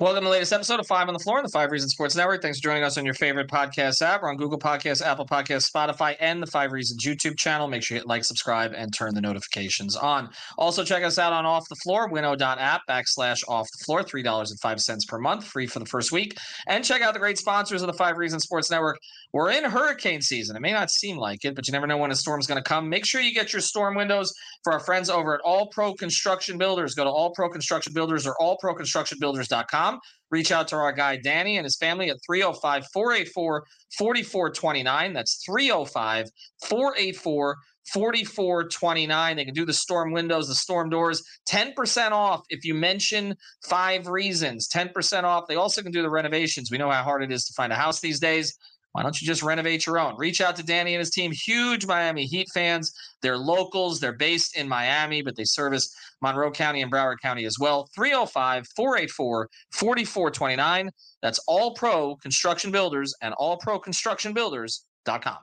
[0.00, 2.16] Welcome to the latest episode of Five on the Floor on the Five Reasons Sports
[2.16, 2.40] Network.
[2.40, 4.22] Thanks for joining us on your favorite podcast app.
[4.22, 7.68] We're on Google Podcasts, Apple Podcasts, Spotify, and the Five Reasons YouTube channel.
[7.68, 10.30] Make sure you hit like, subscribe, and turn the notifications on.
[10.56, 15.18] Also, check us out on Off the Floor, winnow.app backslash off the floor, $3.05 per
[15.18, 16.34] month, free for the first week.
[16.66, 18.98] And check out the great sponsors of the Five Reasons Sports Network.
[19.32, 20.56] We're in hurricane season.
[20.56, 22.68] It may not seem like it, but you never know when a storm's going to
[22.68, 22.88] come.
[22.88, 24.32] Make sure you get your storm windows
[24.64, 26.94] for our friends over at All Pro Construction Builders.
[26.94, 30.00] Go to All Pro Construction Builders or allproconstructionbuilders.com.
[30.30, 33.64] Reach out to our guy Danny and his family at 305 484
[33.96, 35.12] 4429.
[35.12, 36.26] That's 305
[36.68, 37.56] 484
[37.92, 39.36] 4429.
[39.36, 43.36] They can do the storm windows, the storm doors, 10% off if you mention
[43.68, 44.68] five reasons.
[44.68, 45.44] 10% off.
[45.48, 46.70] They also can do the renovations.
[46.70, 48.56] We know how hard it is to find a house these days.
[48.92, 50.16] Why don't you just renovate your own?
[50.16, 51.32] Reach out to Danny and his team.
[51.32, 52.92] Huge Miami Heat fans.
[53.22, 54.00] They're locals.
[54.00, 57.88] They're based in Miami, but they service Monroe County and Broward County as well.
[57.94, 60.90] 305 484 4429.
[61.22, 65.36] That's All Pro Construction Builders and allproconstructionbuilders.com.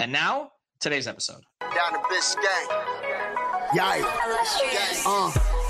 [0.00, 1.42] And now, today's episode.
[1.60, 2.66] Down to Biscayne.
[3.74, 5.02] Yikes.
[5.06, 5.30] Uh,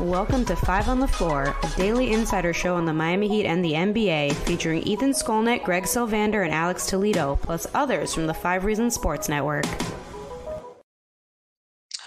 [0.00, 3.62] Welcome to Five on the Floor, a daily insider show on the Miami Heat and
[3.62, 8.64] the NBA, featuring Ethan Skolnick, Greg Sylvander, and Alex Toledo, plus others from the Five
[8.64, 9.66] Reasons Sports Network.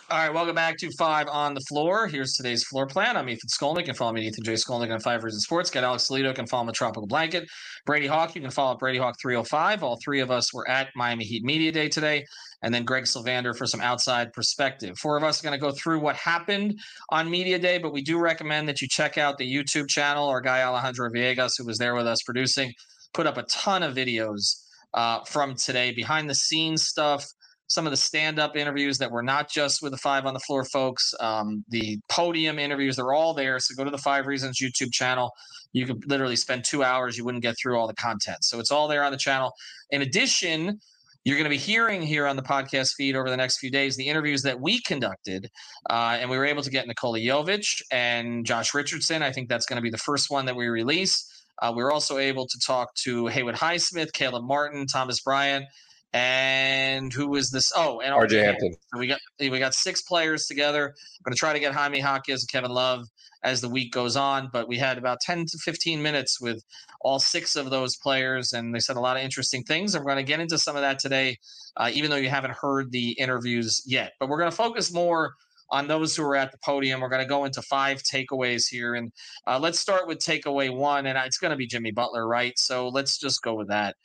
[0.10, 2.08] All right, welcome back to Five on the Floor.
[2.08, 3.16] Here's today's floor plan.
[3.16, 3.80] I'm Ethan Skolnick.
[3.80, 4.54] You can follow me Ethan J.
[4.54, 5.70] Skolnick on Five Reasons Sports.
[5.70, 6.30] Got Alex Toledo.
[6.30, 7.48] You can follow him at Tropical Blanket.
[7.86, 9.84] Brady Hawk, you can follow up Brady Hawk 305.
[9.84, 12.26] All three of us were at Miami Heat Media Day today.
[12.64, 14.98] And then Greg Sylvander for some outside perspective.
[14.98, 16.80] Four of us are going to go through what happened
[17.10, 20.28] on Media Day, but we do recommend that you check out the YouTube channel.
[20.30, 22.74] Our guy Alejandro Villegas, who was there with us producing,
[23.14, 24.64] put up a ton of videos
[24.94, 27.28] uh, from today, behind the scenes stuff
[27.68, 30.64] some of the stand-up interviews that were not just with the five on the floor
[30.66, 34.92] folks um, the podium interviews they're all there so go to the five reasons youtube
[34.92, 35.32] channel
[35.72, 38.72] you could literally spend two hours you wouldn't get through all the content so it's
[38.72, 39.52] all there on the channel
[39.90, 40.80] in addition
[41.24, 43.96] you're going to be hearing here on the podcast feed over the next few days
[43.96, 45.50] the interviews that we conducted
[45.90, 49.22] uh, and we were able to get nikola jovic and josh richardson.
[49.22, 51.46] I think that's going to be the first one that we release.
[51.62, 55.66] Uh, we were also able to talk to haywood highsmith caleb martin thomas bryant
[56.14, 57.72] and who was this?
[57.76, 58.76] Oh, and RJ Hampton.
[58.94, 60.88] So we got we got six players together.
[60.88, 63.08] I'm going to try to get Jaime Hawkins and Kevin Love
[63.44, 66.64] as the week goes on, but we had about 10 to 15 minutes with
[67.02, 69.96] all six of those players, and they said a lot of interesting things.
[69.96, 71.38] And we're going to get into some of that today,
[71.76, 74.14] uh, even though you haven't heard the interviews yet.
[74.20, 75.34] But we're going to focus more
[75.70, 77.02] on those who are at the podium.
[77.02, 79.12] We're going to go into five takeaways here, and
[79.48, 82.54] uh, let's start with takeaway one, and it's going to be Jimmy Butler, right?
[82.58, 83.96] So let's just go with that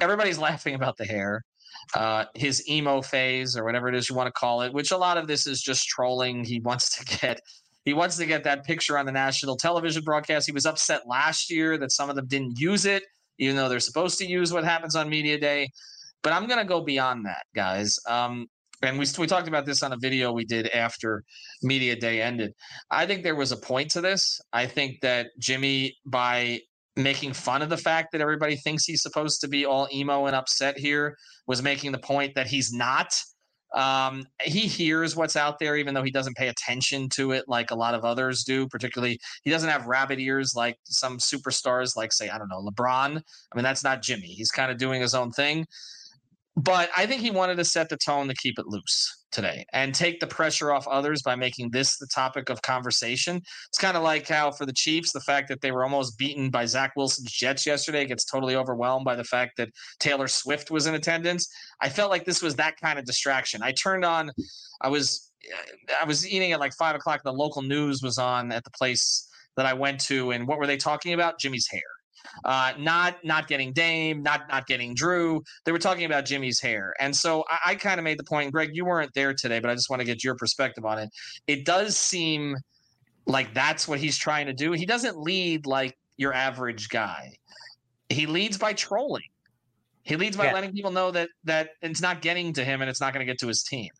[0.00, 1.42] everybody's laughing about the hair,
[1.94, 4.72] uh, his emo phase or whatever it is you want to call it.
[4.72, 6.44] Which a lot of this is just trolling.
[6.44, 7.40] He wants to get
[7.84, 10.46] he wants to get that picture on the national television broadcast.
[10.46, 13.04] He was upset last year that some of them didn't use it,
[13.38, 15.68] even though they're supposed to use what happens on media day.
[16.22, 17.98] But I'm going to go beyond that, guys.
[18.06, 18.46] Um,
[18.82, 21.22] and we we talked about this on a video we did after
[21.62, 22.52] media day ended.
[22.90, 24.40] I think there was a point to this.
[24.52, 26.60] I think that Jimmy, by
[26.96, 30.36] making fun of the fact that everybody thinks he's supposed to be all emo and
[30.36, 33.14] upset here was making the point that he's not.
[33.72, 37.70] Um, he hears what's out there even though he doesn't pay attention to it like
[37.70, 42.12] a lot of others do particularly he doesn't have rabbit ears like some superstars like
[42.12, 43.22] say i don't know lebron.
[43.52, 44.26] I mean that's not jimmy.
[44.26, 45.66] He's kind of doing his own thing.
[46.56, 49.94] But I think he wanted to set the tone to keep it loose today and
[49.94, 53.36] take the pressure off others by making this the topic of conversation.
[53.68, 56.50] It's kind of like how for the Chiefs, the fact that they were almost beaten
[56.50, 60.86] by Zach Wilson's Jets yesterday gets totally overwhelmed by the fact that Taylor Swift was
[60.86, 61.48] in attendance.
[61.80, 63.62] I felt like this was that kind of distraction.
[63.62, 64.30] I turned on,
[64.80, 65.32] I was,
[66.00, 67.22] I was eating at like five o'clock.
[67.24, 70.66] The local news was on at the place that I went to, and what were
[70.66, 71.38] they talking about?
[71.38, 71.80] Jimmy's hair
[72.44, 75.42] Uh, not not getting Dame, not not getting Drew.
[75.64, 78.52] They were talking about Jimmy's hair, and so I, I kind of made the point.
[78.52, 81.10] Greg, you weren't there today, but I just want to get your perspective on it.
[81.46, 82.56] It does seem
[83.26, 84.72] like that's what he's trying to do.
[84.72, 87.32] He doesn't lead like your average guy.
[88.08, 89.22] He leads by trolling.
[90.02, 90.54] He leads by yeah.
[90.54, 93.30] letting people know that that it's not getting to him and it's not going to
[93.30, 93.90] get to his team.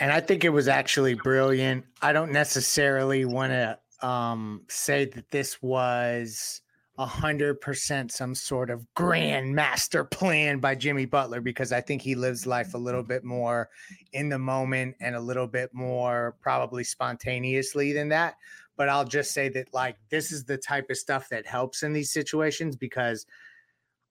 [0.00, 1.84] And I think it was actually brilliant.
[2.02, 6.60] I don't necessarily want to um, say that this was
[6.98, 12.02] a hundred percent some sort of grand master plan by Jimmy Butler because I think
[12.02, 13.70] he lives life a little bit more
[14.12, 18.34] in the moment and a little bit more probably spontaneously than that.
[18.76, 21.92] But I'll just say that like this is the type of stuff that helps in
[21.92, 23.26] these situations because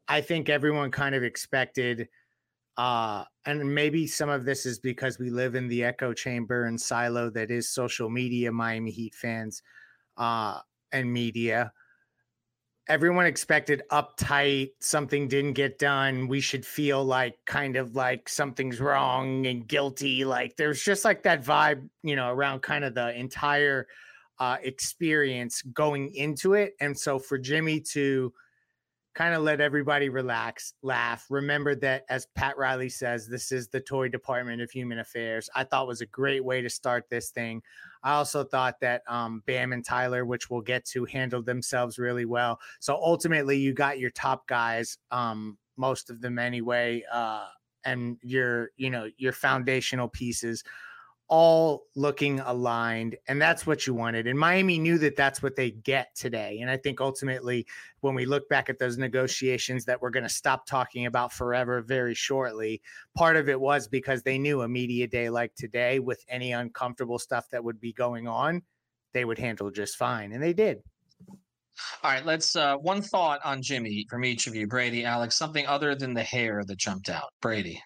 [0.07, 2.07] I think everyone kind of expected
[2.77, 6.79] uh and maybe some of this is because we live in the echo chamber and
[6.79, 9.63] silo that is social media Miami Heat fans
[10.15, 10.59] uh
[10.91, 11.71] and media
[12.89, 18.79] everyone expected uptight something didn't get done we should feel like kind of like something's
[18.79, 23.17] wrong and guilty like there's just like that vibe you know around kind of the
[23.17, 23.87] entire
[24.39, 28.31] uh experience going into it and so for jimmy to
[29.17, 31.25] kind of let everybody relax, laugh.
[31.31, 35.49] Remember that, as Pat Riley says, this is the toy department of human affairs.
[35.55, 37.63] I thought was a great way to start this thing.
[38.03, 42.25] I also thought that um, Bam and Tyler, which we'll get to, handled themselves really
[42.25, 42.59] well.
[42.79, 47.47] So ultimately, you got your top guys, um, most of them anyway, uh,
[47.85, 50.63] and your you know your foundational pieces
[51.29, 55.71] all looking aligned and that's what you wanted and miami knew that that's what they
[55.71, 57.65] get today and i think ultimately
[57.99, 61.81] when we look back at those negotiations that we're going to stop talking about forever
[61.81, 62.81] very shortly
[63.15, 67.19] part of it was because they knew a media day like today with any uncomfortable
[67.19, 68.61] stuff that would be going on
[69.13, 70.81] they would handle just fine and they did.
[72.03, 75.65] All right let's uh one thought on jimmy from each of you brady alex something
[75.67, 77.31] other than the hair that jumped out.
[77.41, 77.81] Brady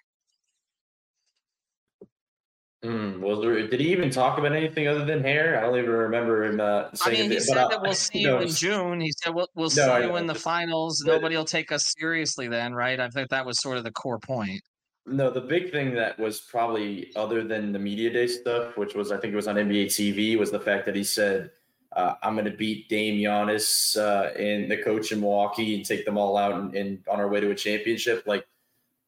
[2.84, 5.56] Mm, was there, did he even talk about anything other than hair?
[5.56, 7.16] I don't even remember him uh, saying.
[7.16, 9.00] I mean, he said that we'll see you in June.
[9.00, 11.00] He said we'll, we'll no, see you in the finals.
[11.06, 12.98] But, Nobody will take us seriously then, right?
[12.98, 14.62] I think that was sort of the core point.
[15.06, 19.12] No, the big thing that was probably other than the media day stuff, which was
[19.12, 21.50] I think it was on NBA TV, was the fact that he said,
[21.92, 26.04] uh, "I'm going to beat Dame Giannis uh, and the coach in Milwaukee and take
[26.04, 28.44] them all out and, and on our way to a championship." Like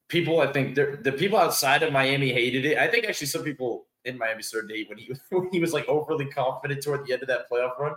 [0.08, 2.78] people, I think the people outside of Miami hated it.
[2.78, 5.72] I think actually some people in Miami started to hate when he when he was
[5.72, 7.94] like overly confident toward the end of that playoff run.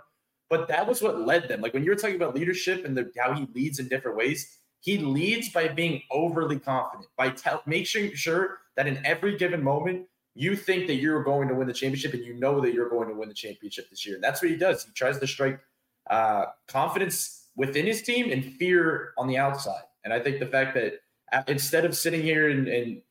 [0.50, 1.60] But that was what led them.
[1.60, 4.58] Like when you were talking about leadership and the, how he leads in different ways,
[4.80, 10.06] he leads by being overly confident, by tell, making sure that in every given moment
[10.34, 13.08] you think that you're going to win the championship and you know that you're going
[13.08, 14.14] to win the championship this year.
[14.14, 14.84] And that's what he does.
[14.84, 15.60] He tries to strike
[16.08, 19.82] uh, confidence within his team and fear on the outside.
[20.04, 21.00] And I think the fact that
[21.46, 23.02] instead of sitting here and, and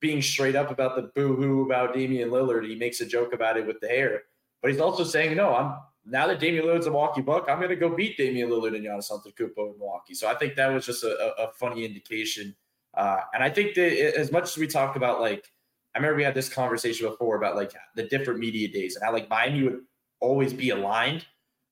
[0.00, 3.66] being straight up about the boo-hoo about Damian Lillard, he makes a joke about it
[3.66, 4.22] with the hair.
[4.62, 7.70] But he's also saying, no, I'm now that Damian Lillard's a Milwaukee Buck, I'm going
[7.70, 10.14] to go beat Damian Lillard and Giannis Antetokounmpo in Milwaukee.
[10.14, 12.56] So I think that was just a, a funny indication.
[12.94, 15.52] Uh, and I think that as much as we talk about like,
[15.94, 19.12] I remember we had this conversation before about like the different media days and how
[19.12, 19.80] like Miami would
[20.20, 21.26] always be aligned.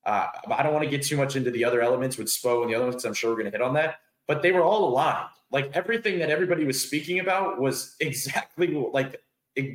[0.05, 2.71] Uh, I don't want to get too much into the other elements with Spo and
[2.71, 3.95] the other ones because I'm sure we're going to hit on that.
[4.27, 9.21] But they were all aligned like everything that everybody was speaking about was exactly like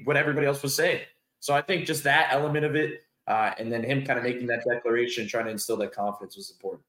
[0.05, 1.00] what everybody else was saying.
[1.41, 4.47] So I think just that element of it, uh, and then him kind of making
[4.49, 6.85] that declaration, trying to instill that confidence was important.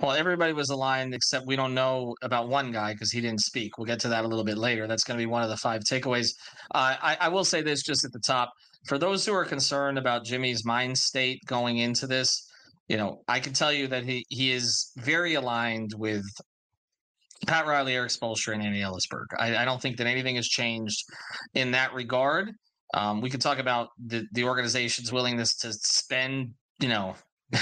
[0.00, 3.76] Well, everybody was aligned except we don't know about one guy because he didn't speak.
[3.76, 4.86] We'll get to that a little bit later.
[4.86, 6.30] That's going to be one of the five takeaways.
[6.74, 8.50] Uh, I, I will say this just at the top
[8.86, 12.48] for those who are concerned about Jimmy's mind state going into this.
[12.88, 16.24] You know, I can tell you that he he is very aligned with
[17.46, 19.26] Pat Riley, Erik Spoelstra, and Andy Elisburg.
[19.38, 21.04] I, I, don't think that anything has changed
[21.54, 22.50] in that regard.
[22.94, 27.14] Um, we could talk about the, the organization's willingness to spend, you know,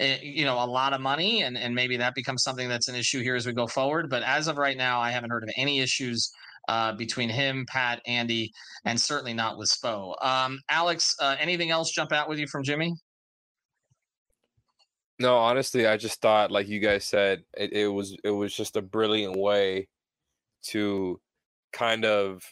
[0.00, 2.94] eh, you know, a lot of money, and and maybe that becomes something that's an
[2.94, 4.10] issue here as we go forward.
[4.10, 6.30] But as of right now, I haven't heard of any issues
[6.68, 8.52] uh, between him, Pat, Andy,
[8.84, 10.14] and certainly not with Spo.
[10.24, 12.94] Um, Alex, uh, anything else jump out with you from Jimmy?
[15.20, 18.76] No, honestly, I just thought, like you guys said, it, it was it was just
[18.76, 19.88] a brilliant way
[20.64, 21.20] to
[21.72, 22.42] kind of,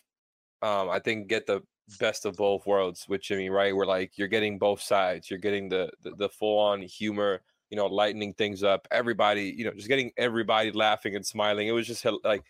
[0.62, 1.62] um, I think, get the
[2.00, 3.50] best of both worlds with Jimmy.
[3.50, 7.42] Right, where like you're getting both sides, you're getting the the, the full on humor,
[7.70, 8.88] you know, lightening things up.
[8.92, 11.68] Everybody, you know, just getting everybody laughing and smiling.
[11.68, 12.44] It was just like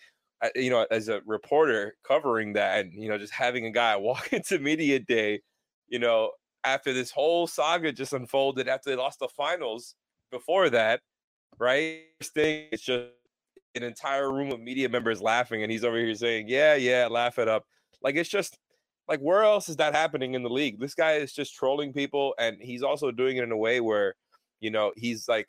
[0.55, 4.33] you know, as a reporter covering that, and you know, just having a guy walk
[4.33, 5.43] into media day,
[5.89, 6.33] you know,
[6.65, 9.95] after this whole saga just unfolded after they lost the finals,
[10.37, 11.01] before that,
[11.59, 12.03] right?
[12.21, 13.07] First thing, it's just
[13.75, 17.39] an entire room of media members laughing, and he's over here saying, "Yeah, yeah, laugh
[17.39, 17.65] it up."
[18.03, 18.59] Like it's just
[19.09, 20.81] like where else is that happening in the league?
[20.81, 24.15] This guy is just trolling people, and he's also doing it in a way where,
[24.61, 25.49] you know, he's like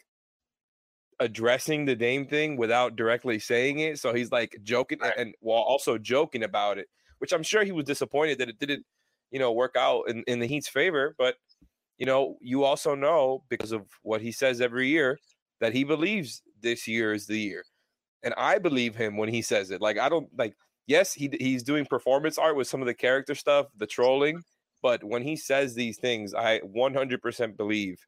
[1.19, 3.99] addressing the Dame thing without directly saying it.
[3.99, 6.87] So he's like joking and, and while also joking about it,
[7.19, 8.85] which I'm sure he was disappointed that it didn't,
[9.31, 11.15] you know, work out in, in the Heat's favor.
[11.17, 11.35] But
[11.97, 15.17] you know, you also know because of what he says every year
[15.59, 17.63] that he believes this year is the year.
[18.23, 19.81] And I believe him when he says it.
[19.81, 20.53] Like I don't like
[20.87, 24.41] yes, he he's doing performance art with some of the character stuff, the trolling,
[24.81, 27.99] but when he says these things, I 100% believe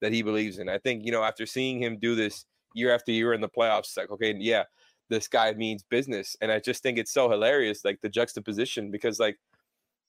[0.00, 0.68] that he believes in.
[0.68, 3.96] I think, you know, after seeing him do this year after year in the playoffs,
[3.96, 4.64] like, okay, yeah,
[5.10, 6.36] this guy means business.
[6.40, 9.38] And I just think it's so hilarious, like the juxtaposition, because like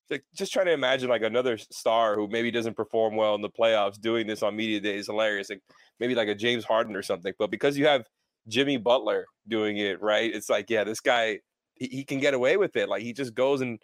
[0.10, 3.50] like just trying to imagine like another star who maybe doesn't perform well in the
[3.50, 5.50] playoffs doing this on media day is hilarious.
[5.50, 5.62] Like
[6.00, 7.34] maybe like a James Harden or something.
[7.38, 8.06] But because you have
[8.48, 10.34] Jimmy Butler doing it, right?
[10.34, 11.40] It's like, yeah, this guy
[11.76, 12.90] he, he can get away with it.
[12.90, 13.80] Like he just goes and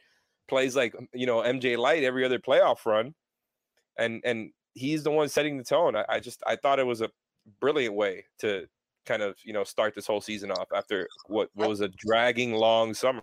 [0.47, 3.15] plays like you know MJ Light every other playoff run,
[3.97, 5.95] and and he's the one setting the tone.
[5.95, 7.09] I, I just I thought it was a
[7.59, 8.67] brilliant way to
[9.05, 12.53] kind of you know start this whole season off after what, what was a dragging
[12.53, 13.21] long summer.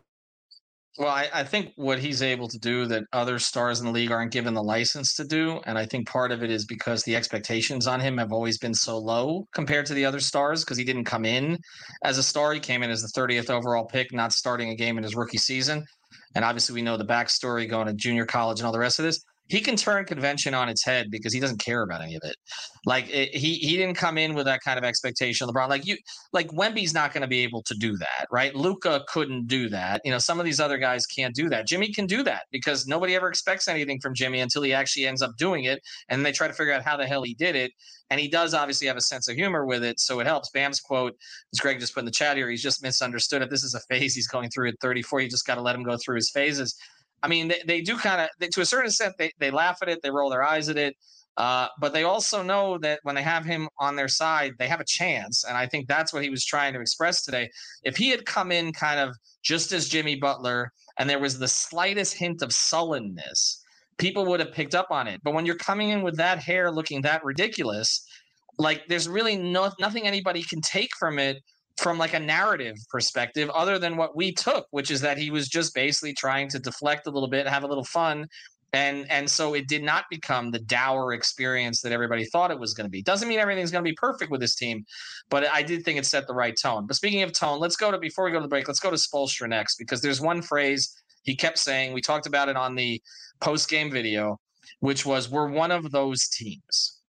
[0.99, 4.11] Well, I, I, think what he's able to do that other stars in the league
[4.11, 5.59] aren't given the license to do.
[5.65, 8.75] And I think part of it is because the expectations on him have always been
[8.75, 11.57] so low compared to the other stars because he didn't come in
[12.05, 12.53] as a star.
[12.53, 15.39] He came in as the 30th overall pick, not starting a game in his rookie
[15.39, 15.83] season.
[16.35, 19.07] And obviously, we know the backstory going to junior college and all the rest of
[19.07, 22.23] this he can turn convention on its head because he doesn't care about any of
[22.25, 22.37] it.
[22.87, 25.47] Like it, he he didn't come in with that kind of expectation.
[25.47, 25.97] LeBron, like you,
[26.33, 28.55] like Wemby's not going to be able to do that, right?
[28.55, 30.01] Luka couldn't do that.
[30.05, 31.67] You know, some of these other guys can't do that.
[31.67, 35.23] Jimmy can do that because nobody ever expects anything from Jimmy until he actually ends
[35.23, 37.73] up doing it, and they try to figure out how the hell he did it.
[38.11, 40.51] And he does obviously have a sense of humor with it, so it helps.
[40.51, 41.15] Bam's quote,
[41.53, 43.41] as Greg just put in the chat here, he's just misunderstood.
[43.41, 45.75] If this is a phase he's going through at 34, you just got to let
[45.75, 46.77] him go through his phases.
[47.23, 49.89] I mean, they, they do kind of, to a certain extent, they, they laugh at
[49.89, 50.97] it, they roll their eyes at it.
[51.39, 54.81] Uh, but they also know that when they have him on their side, they have
[54.81, 55.45] a chance.
[55.45, 57.49] And I think that's what he was trying to express today.
[57.85, 61.49] If he had come in kind of just as Jimmy Butler and there was the
[61.49, 63.65] slightest hint of sullenness,
[63.97, 65.21] people would have picked up on it.
[65.23, 68.05] But when you're coming in with that hair looking that ridiculous,
[68.59, 71.39] like there's really no, nothing anybody can take from it
[71.79, 75.49] from like a narrative perspective other than what we took which is that he was
[75.49, 78.27] just basically trying to deflect a little bit have a little fun
[78.73, 82.73] and and so it did not become the dour experience that everybody thought it was
[82.73, 83.03] going to be.
[83.03, 84.85] Doesn't mean everything's going to be perfect with this team
[85.29, 86.87] but i did think it set the right tone.
[86.87, 88.91] But speaking of tone let's go to before we go to the break let's go
[88.91, 92.75] to Spoelstra next because there's one phrase he kept saying we talked about it on
[92.75, 93.01] the
[93.41, 94.39] post game video
[94.81, 97.02] which was we're one of those teams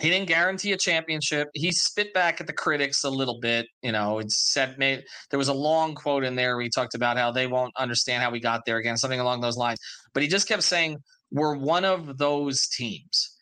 [0.00, 1.48] he didn't guarantee a championship.
[1.54, 3.66] He spit back at the critics a little bit.
[3.82, 7.16] You know, it said there was a long quote in there where he talked about
[7.16, 9.78] how they won't understand how we got there again, something along those lines.
[10.14, 10.98] But he just kept saying,
[11.30, 13.36] We're one of those teams.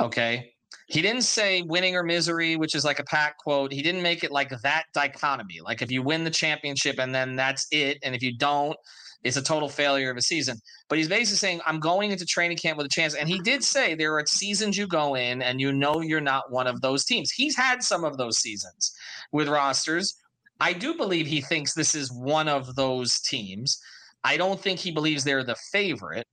[0.00, 0.52] Okay.
[0.86, 3.72] He didn't say winning or misery, which is like a pack quote.
[3.72, 5.60] He didn't make it like that dichotomy.
[5.62, 7.98] Like if you win the championship and then that's it.
[8.02, 8.76] And if you don't,
[9.22, 10.58] it's a total failure of a season.
[10.88, 13.14] But he's basically saying, I'm going into training camp with a chance.
[13.14, 16.50] And he did say there are seasons you go in and you know you're not
[16.50, 17.30] one of those teams.
[17.30, 18.92] He's had some of those seasons
[19.32, 20.16] with rosters.
[20.60, 23.80] I do believe he thinks this is one of those teams.
[24.24, 26.26] I don't think he believes they're the favorite,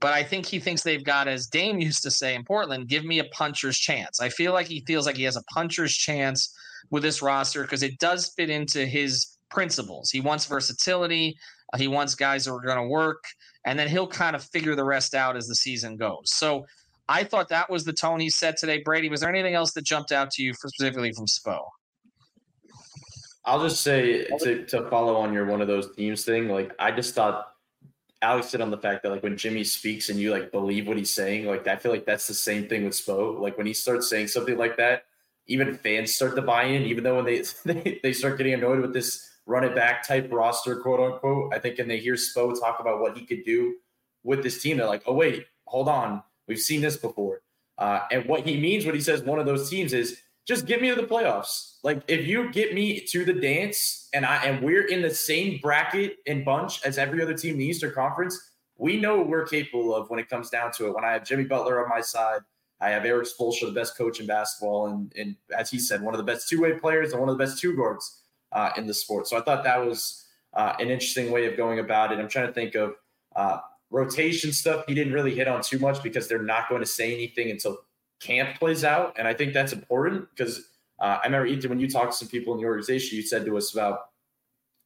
[0.00, 3.04] but I think he thinks they've got, as Dame used to say in Portland, give
[3.04, 4.20] me a puncher's chance.
[4.20, 6.54] I feel like he feels like he has a puncher's chance
[6.90, 10.10] with this roster because it does fit into his principles.
[10.10, 11.36] He wants versatility.
[11.76, 13.24] He wants guys that are going to work,
[13.64, 16.24] and then he'll kind of figure the rest out as the season goes.
[16.26, 16.64] So
[17.08, 18.82] I thought that was the tone he set today.
[18.82, 21.64] Brady, was there anything else that jumped out to you specifically from Spo?
[23.44, 26.90] I'll just say to, to follow on your one of those teams thing, like I
[26.90, 27.48] just thought
[28.22, 30.96] Alex said on the fact that like when Jimmy speaks and you like believe what
[30.96, 33.38] he's saying, like I feel like that's the same thing with Spo.
[33.38, 35.04] Like when he starts saying something like that,
[35.46, 38.80] even fans start to buy in, even though when they they, they start getting annoyed
[38.80, 41.52] with this run it back type roster, quote unquote.
[41.54, 43.74] I think, and they hear Spo talk about what he could do
[44.24, 46.22] with this team, they're like, oh, wait, hold on.
[46.48, 47.42] We've seen this before.
[47.78, 50.80] Uh, and what he means when he says one of those teams is just get
[50.80, 51.76] me to the playoffs.
[51.82, 55.58] Like if you get me to the dance and I and we're in the same
[55.60, 59.46] bracket and bunch as every other team in the Eastern Conference, we know what we're
[59.46, 60.94] capable of when it comes down to it.
[60.94, 62.40] When I have Jimmy Butler on my side,
[62.80, 66.12] I have Erik Spoelstra, the best coach in basketball, and, and as he said, one
[66.12, 68.23] of the best two-way players and one of the best two guards
[68.54, 69.26] uh, in the sport.
[69.28, 72.18] So I thought that was uh, an interesting way of going about it.
[72.18, 72.94] I'm trying to think of
[73.36, 73.58] uh,
[73.90, 74.84] rotation stuff.
[74.88, 77.78] He didn't really hit on too much because they're not going to say anything until
[78.20, 80.70] camp plays out, and I think that's important because
[81.00, 83.44] Uh, I remember Ethan when you talked to some people in the organization, you said
[83.44, 83.96] to us about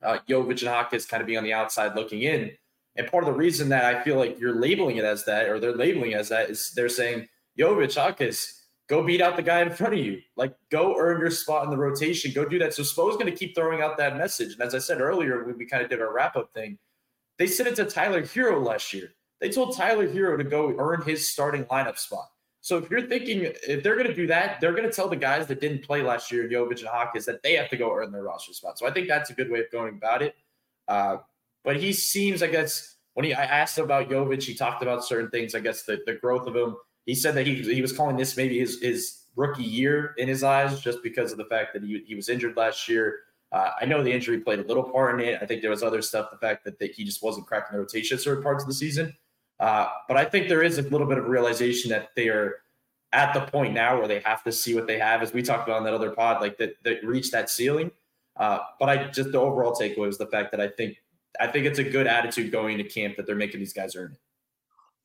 [0.02, 2.50] uh, Jovic and Jaquez kind of being on the outside looking in.
[2.96, 5.60] And part of the reason that I feel like you're labeling it as that, or
[5.60, 8.57] they're labeling as that, is they're saying Jovic, Jaquez,
[8.88, 10.20] go beat out the guy in front of you.
[10.36, 12.32] Like, go earn your spot in the rotation.
[12.32, 12.74] Go do that.
[12.74, 14.54] So Spo's going to keep throwing out that message.
[14.54, 16.78] And as I said earlier, when we kind of did our wrap up thing,
[17.38, 19.10] they said it to Tyler Herro last year.
[19.40, 22.28] They told Tyler Herro to go earn his starting lineup spot.
[22.60, 25.16] So if you're thinking if they're going to do that, they're going to tell the
[25.16, 28.10] guys that didn't play last year, Jovic and Hawkins, that they have to go earn
[28.10, 28.78] their roster spot.
[28.78, 30.34] So I think that's a good way of going about it.
[30.88, 31.18] Uh,
[31.62, 35.30] but he seems, I guess, when he I asked about Jovic, he talked about certain
[35.30, 35.54] things.
[35.54, 36.76] I guess the, the growth of him.
[37.08, 40.44] He said that he he was calling this maybe his his rookie year in his
[40.44, 43.20] eyes, just because of the fact that he he was injured last year.
[43.50, 45.38] Uh, I know the injury played a little part in it.
[45.40, 47.78] I think there was other stuff, the fact that, that he just wasn't cracking the
[47.78, 49.16] rotation certain parts of the season.
[49.58, 52.56] Uh, but I think there is a little bit of realization that they are
[53.14, 55.66] at the point now where they have to see what they have, as we talked
[55.66, 57.90] about on that other pod, like that that reach that ceiling.
[58.36, 60.98] Uh, but I just the overall takeaway was the fact that I think
[61.40, 64.12] I think it's a good attitude going to camp that they're making these guys earn
[64.12, 64.18] it.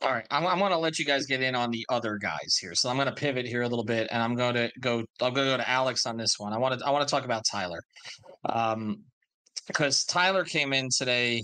[0.03, 2.57] All right, I'm, I'm going to let you guys get in on the other guys
[2.59, 2.75] here.
[2.75, 4.99] So I'm going to pivot here a little bit, and I'm going to go.
[5.21, 6.51] I'm going to go to Alex on this one.
[6.51, 6.85] I want to.
[6.85, 7.81] I want to talk about Tyler,
[8.49, 8.97] um,
[9.65, 11.41] because Tyler came in today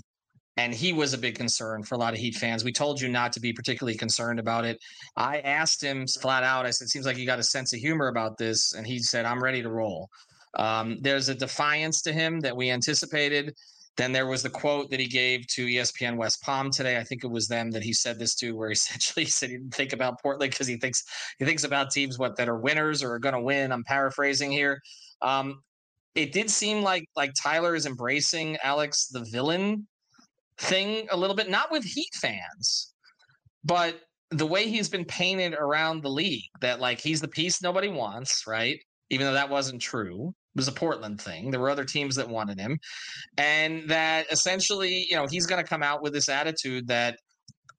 [0.57, 2.65] and he was a big concern for a lot of Heat fans.
[2.65, 4.77] We told you not to be particularly concerned about it.
[5.15, 6.65] I asked him flat out.
[6.65, 9.25] I said, "Seems like you got a sense of humor about this," and he said,
[9.25, 10.09] "I'm ready to roll."
[10.55, 13.53] Um, there's a defiance to him that we anticipated.
[13.97, 16.97] Then there was the quote that he gave to ESPN West Palm today.
[16.97, 19.57] I think it was them that he said this to, where essentially he said he
[19.57, 21.03] didn't think about Portland because he thinks
[21.37, 23.71] he thinks about teams what that are winners or are going to win.
[23.71, 24.79] I'm paraphrasing here.
[25.21, 25.61] Um,
[26.15, 29.87] it did seem like like Tyler is embracing Alex the villain
[30.57, 32.93] thing a little bit, not with Heat fans,
[33.63, 37.87] but the way he's been painted around the league that like he's the piece nobody
[37.87, 38.79] wants, right?
[39.09, 40.33] Even though that wasn't true.
[40.55, 41.51] Was a Portland thing.
[41.51, 42.77] There were other teams that wanted him.
[43.37, 47.17] And that essentially, you know, he's going to come out with this attitude that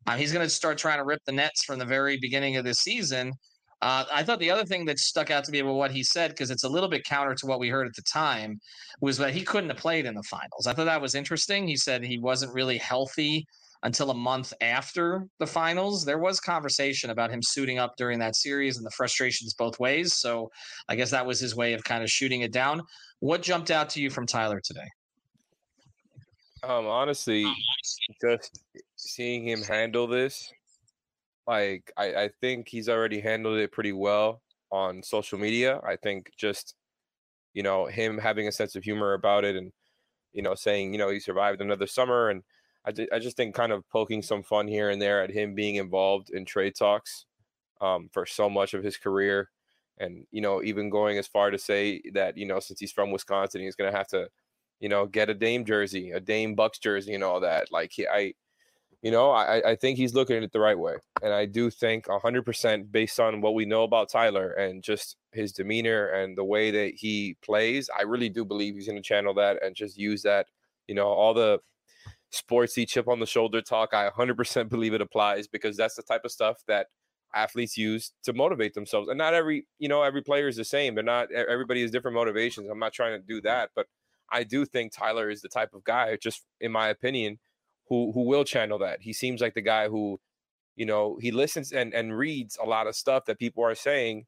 [0.06, 2.64] uh, he's going to start trying to rip the nets from the very beginning of
[2.64, 3.32] this season
[3.82, 6.30] uh, I thought the other thing that stuck out to me about what he said,
[6.30, 8.60] because it's a little bit counter to what we heard at the time,
[9.00, 10.66] was that he couldn't have played in the finals.
[10.66, 11.66] I thought that was interesting.
[11.66, 13.46] He said he wasn't really healthy
[13.82, 16.04] until a month after the finals.
[16.04, 20.14] There was conversation about him suiting up during that series and the frustrations both ways.
[20.14, 20.50] So
[20.88, 22.82] I guess that was his way of kind of shooting it down.
[23.20, 24.88] What jumped out to you from Tyler today?
[26.62, 27.50] Um, honestly,
[28.20, 28.60] just
[28.96, 30.52] seeing him handle this
[31.50, 34.40] like I, I think he's already handled it pretty well
[34.70, 35.80] on social media.
[35.84, 36.76] I think just
[37.54, 39.72] you know him having a sense of humor about it and
[40.32, 42.42] you know saying you know he survived another summer and
[42.86, 45.76] I, I just think kind of poking some fun here and there at him being
[45.76, 47.26] involved in trade talks
[47.80, 49.50] um, for so much of his career
[49.98, 53.10] and you know even going as far to say that you know since he's from
[53.10, 54.28] Wisconsin he's going to have to
[54.80, 58.06] you know get a Dame jersey a Dame Bucks jersey and all that like he,
[58.06, 58.34] I
[59.02, 60.96] you know, I, I think he's looking at it the right way.
[61.22, 65.52] And I do think 100% based on what we know about Tyler and just his
[65.52, 69.32] demeanor and the way that he plays, I really do believe he's going to channel
[69.34, 70.46] that and just use that.
[70.86, 71.60] You know, all the
[72.32, 76.22] sportsy chip on the shoulder talk, I 100% believe it applies because that's the type
[76.24, 76.86] of stuff that
[77.34, 79.08] athletes use to motivate themselves.
[79.08, 80.94] And not every, you know, every player is the same.
[80.94, 82.68] They're not, everybody has different motivations.
[82.68, 83.86] I'm not trying to do that, but
[84.30, 87.38] I do think Tyler is the type of guy, just in my opinion,
[87.88, 89.02] who who will channel that.
[89.02, 90.20] He seems like the guy who,
[90.76, 94.26] you know, he listens and and reads a lot of stuff that people are saying,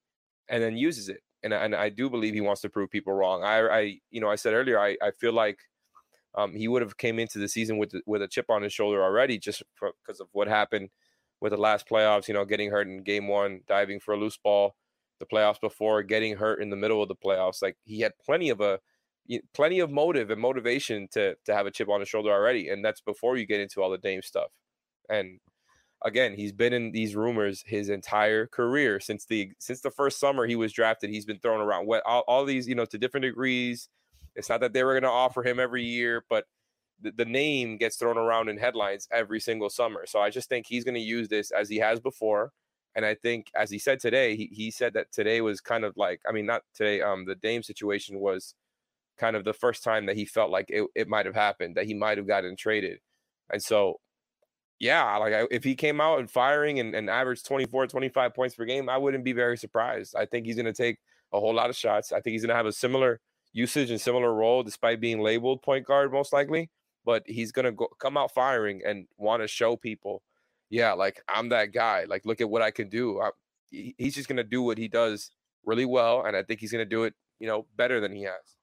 [0.48, 1.20] and then uses it.
[1.42, 3.44] And and I do believe he wants to prove people wrong.
[3.44, 5.58] I I you know I said earlier I I feel like.
[6.34, 9.02] Um, he would have came into the season with with a chip on his shoulder
[9.02, 10.90] already, just because of what happened
[11.40, 12.28] with the last playoffs.
[12.28, 14.74] You know, getting hurt in game one, diving for a loose ball,
[15.20, 17.62] the playoffs before, getting hurt in the middle of the playoffs.
[17.62, 18.80] Like he had plenty of a
[19.54, 22.84] plenty of motive and motivation to to have a chip on his shoulder already, and
[22.84, 24.50] that's before you get into all the Dame stuff.
[25.08, 25.40] And
[26.04, 30.46] again, he's been in these rumors his entire career since the since the first summer
[30.46, 31.10] he was drafted.
[31.10, 33.88] He's been thrown around all, all these, you know, to different degrees.
[34.34, 36.44] It's not that they were going to offer him every year, but
[37.02, 40.04] the, name gets thrown around in headlines every single summer.
[40.06, 42.52] So I just think he's going to use this as he has before.
[42.94, 45.96] And I think, as he said today, he, he said that today was kind of
[45.96, 48.54] like, I mean, not today, um, the Dame situation was
[49.18, 51.86] kind of the first time that he felt like it, it might have happened, that
[51.86, 52.98] he might have gotten traded.
[53.50, 53.98] And so,
[54.78, 58.54] yeah, like I, if he came out and firing and, and averaged 24, 25 points
[58.54, 60.14] per game, I wouldn't be very surprised.
[60.16, 60.98] I think he's going to take
[61.32, 62.12] a whole lot of shots.
[62.12, 63.20] I think he's going to have a similar
[63.52, 66.70] usage and similar role despite being labeled point guard most likely,
[67.04, 70.22] but he's going to come out firing and want to show people,
[70.70, 72.04] yeah, like I'm that guy.
[72.08, 73.20] Like look at what I can do.
[73.20, 73.30] I,
[73.70, 75.30] he's just going to do what he does
[75.64, 78.22] really well and I think he's going to do it you know, better than he
[78.22, 78.56] has.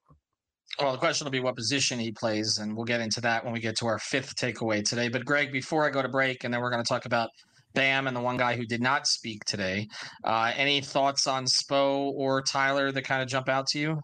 [0.80, 3.52] Well, the question will be what position he plays, and we'll get into that when
[3.52, 5.10] we get to our fifth takeaway today.
[5.10, 7.30] But Greg, before I go to break, and then we're going to talk about
[7.74, 9.88] Bam and the one guy who did not speak today.
[10.24, 14.00] Uh, any thoughts on Spo or Tyler that kind of jump out to you?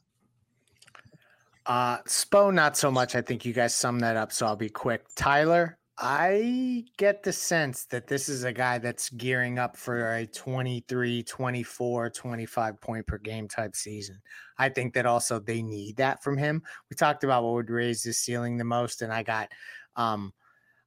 [1.65, 3.15] Uh, Spo, not so much.
[3.15, 5.03] I think you guys summed that up, so I'll be quick.
[5.15, 10.27] Tyler, I get the sense that this is a guy that's gearing up for a
[10.27, 14.21] 23, 24, 25 point per game type season.
[14.57, 16.61] I think that also they need that from him.
[16.89, 19.49] We talked about what would raise his ceiling the most, and I got
[19.95, 20.33] um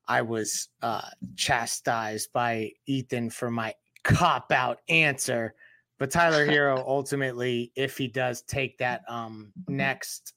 [0.06, 5.54] I was uh chastised by Ethan for my cop out answer.
[5.98, 10.34] But Tyler Herro, ultimately, if he does take that um next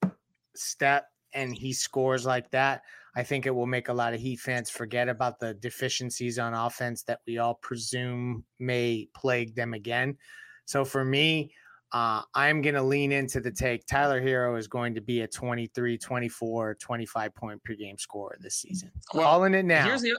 [0.56, 2.84] step and he scores like that,
[3.16, 6.54] I think it will make a lot of Heat fans forget about the deficiencies on
[6.54, 10.18] offense that we all presume may plague them again.
[10.66, 11.54] So for me,
[11.92, 13.86] uh, I'm going to lean into the take.
[13.86, 18.56] Tyler Herro is going to be a 23, 24, 25 point per game scorer this
[18.56, 18.92] season.
[19.14, 19.84] Well, Calling it now.
[19.84, 20.18] Here's the,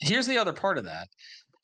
[0.00, 1.08] here's the other part of that.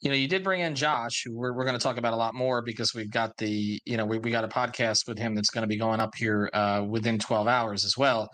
[0.00, 2.16] You know, you did bring in Josh, who we're, we're going to talk about a
[2.16, 5.34] lot more because we've got the, you know, we, we got a podcast with him
[5.34, 8.30] that's going to be going up here uh, within 12 hours as well.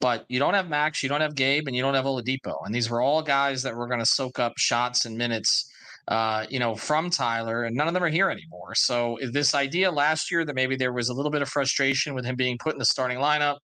[0.00, 2.54] But you don't have Max, you don't have Gabe, and you don't have Oladipo.
[2.64, 5.70] And these were all guys that were going to soak up shots and minutes,
[6.08, 8.74] uh, you know, from Tyler, and none of them are here anymore.
[8.74, 12.24] So this idea last year that maybe there was a little bit of frustration with
[12.24, 13.58] him being put in the starting lineup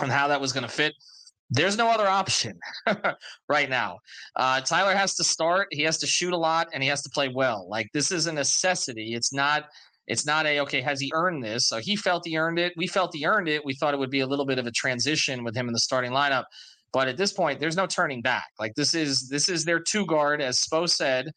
[0.00, 0.92] and how that was going to fit.
[1.50, 2.58] There's no other option
[3.48, 3.98] right now.
[4.34, 5.68] Uh, Tyler has to start.
[5.70, 7.68] He has to shoot a lot, and he has to play well.
[7.68, 9.14] Like this is a necessity.
[9.14, 9.66] It's not
[10.06, 11.68] it's not a okay, has he earned this?
[11.68, 12.72] So he felt he earned it.
[12.76, 13.64] We felt he earned it.
[13.64, 15.80] We thought it would be a little bit of a transition with him in the
[15.80, 16.44] starting lineup.
[16.92, 18.46] But at this point, there's no turning back.
[18.58, 21.30] Like this is this is their two guard, as Spo said,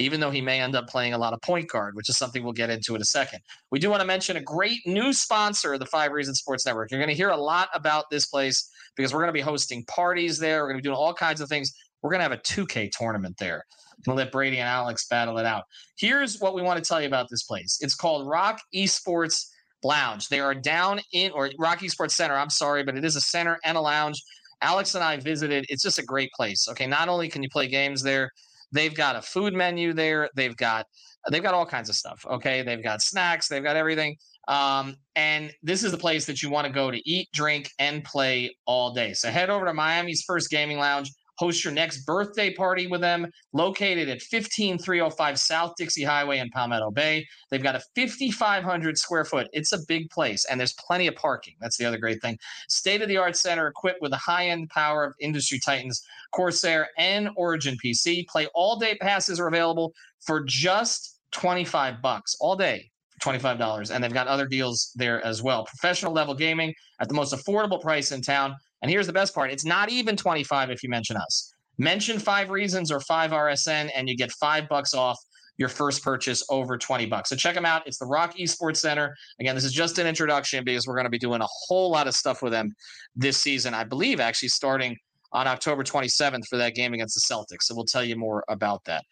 [0.00, 2.42] even though he may end up playing a lot of point guard, which is something
[2.42, 3.40] we'll get into in a second.
[3.70, 6.90] We do want to mention a great new sponsor of the Five Reasons Sports Network.
[6.90, 9.84] You're going to hear a lot about this place because we're going to be hosting
[9.84, 10.62] parties there.
[10.62, 11.72] We're going to be doing all kinds of things.
[12.02, 13.64] We're going to have a 2K tournament there
[14.06, 15.64] and let Brady and Alex battle it out.
[15.98, 17.78] Here's what we want to tell you about this place.
[17.82, 19.46] It's called ROK Esports
[19.82, 20.28] Lounge.
[20.28, 22.34] They are down in or ROK Esports Center.
[22.34, 24.22] I'm sorry, but it is a center and a lounge.
[24.62, 25.66] Alex and I visited.
[25.68, 26.68] It's just a great place.
[26.68, 28.30] Okay, not only can you play games there,
[28.72, 30.28] they've got a food menu there.
[30.34, 30.86] They've got
[31.30, 32.24] they've got all kinds of stuff.
[32.28, 33.48] Okay, they've got snacks.
[33.48, 34.16] They've got everything.
[34.48, 38.02] Um, and this is the place that you want to go to eat, drink, and
[38.02, 39.12] play all day.
[39.12, 41.12] So head over to Miami's first gaming lounge.
[41.40, 46.90] Host your next birthday party with them, located at 15305 South Dixie Highway in Palmetto
[46.90, 47.26] Bay.
[47.50, 49.48] They've got a 5,500 square foot.
[49.54, 51.54] It's a big place, and there's plenty of parking.
[51.58, 52.38] That's the other great thing.
[52.68, 56.90] State of the art center equipped with the high end power of industry titans, Corsair,
[56.98, 58.28] and Origin PC.
[58.28, 62.90] Play all day passes are available for just 25 bucks all day.
[63.22, 66.72] $25 and they've got other deals there as well professional level gaming
[67.02, 70.16] at the most affordable price in town and here's the best part it's not even
[70.16, 71.54] 25 if you mention us.
[71.78, 75.18] Mention five reasons or five RSN, and you get five bucks off
[75.56, 77.28] your first purchase over 20 bucks.
[77.28, 77.86] So check them out.
[77.86, 79.14] It's the ROK Esports Center.
[79.40, 82.06] Again, this is just an introduction because we're going to be doing a whole lot
[82.08, 82.74] of stuff with them
[83.14, 83.74] this season.
[83.74, 84.96] I believe actually starting
[85.32, 87.62] on October 27th for that game against the Celtics.
[87.62, 89.04] So we'll tell you more about that.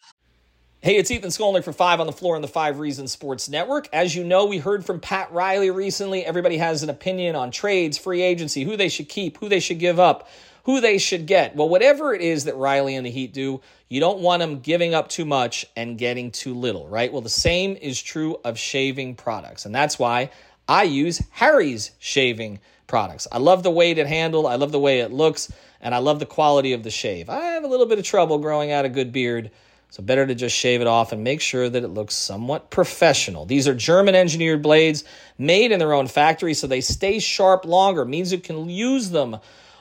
[0.81, 3.89] Hey, it's Ethan Skolnick for Five on the Floor on the Five Reasons Sports Network.
[3.93, 6.25] As you know, we heard from Pat Riley recently.
[6.25, 9.81] Everybody has an opinion on trades, free agency, who they should keep, who they should
[9.81, 10.29] give up,
[10.67, 11.57] who they should get.
[11.57, 14.95] Well, whatever it is that Riley and the Heat do, you don't want them giving
[14.95, 17.13] up too much and getting too little, right?
[17.13, 19.67] Well, the same is true of shaving products.
[19.67, 20.31] And that's why
[20.69, 23.27] I use Harry's shaving products.
[23.33, 26.21] I love the way it handles, I love the way it looks, and I love
[26.21, 27.29] the quality of the shave.
[27.29, 29.51] I have a little bit of trouble growing out a good beard
[29.91, 33.47] so better to just shave it off and make sure that it looks somewhat professional.
[33.47, 35.05] These are German engineered blades
[35.39, 39.39] made in their own factory so they stay sharp longer, means you can use them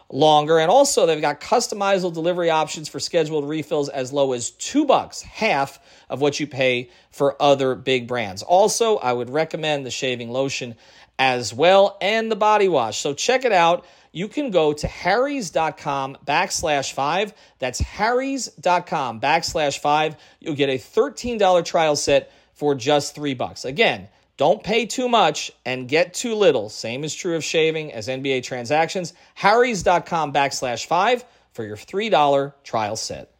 [0.09, 0.59] longer.
[0.59, 5.21] And also they've got customizable delivery options for scheduled refills as low as two bucks,
[5.21, 8.43] half of what you pay for other big brands.
[8.43, 10.75] Also, I would recommend the shaving lotion
[11.19, 12.99] as well and the body wash.
[12.99, 13.85] So check it out
[14.17, 17.35] you can go to harrys.com backslash five.
[17.59, 20.15] That's harrys.com backslash five.
[20.39, 23.63] You'll get a $13 trial set for just three bucks.
[23.63, 26.69] Again, don't pay too much and get too little.
[26.69, 29.13] Same is true of shaving as NBA transactions.
[29.35, 33.31] Harrys.com backslash five for your $3 trial set.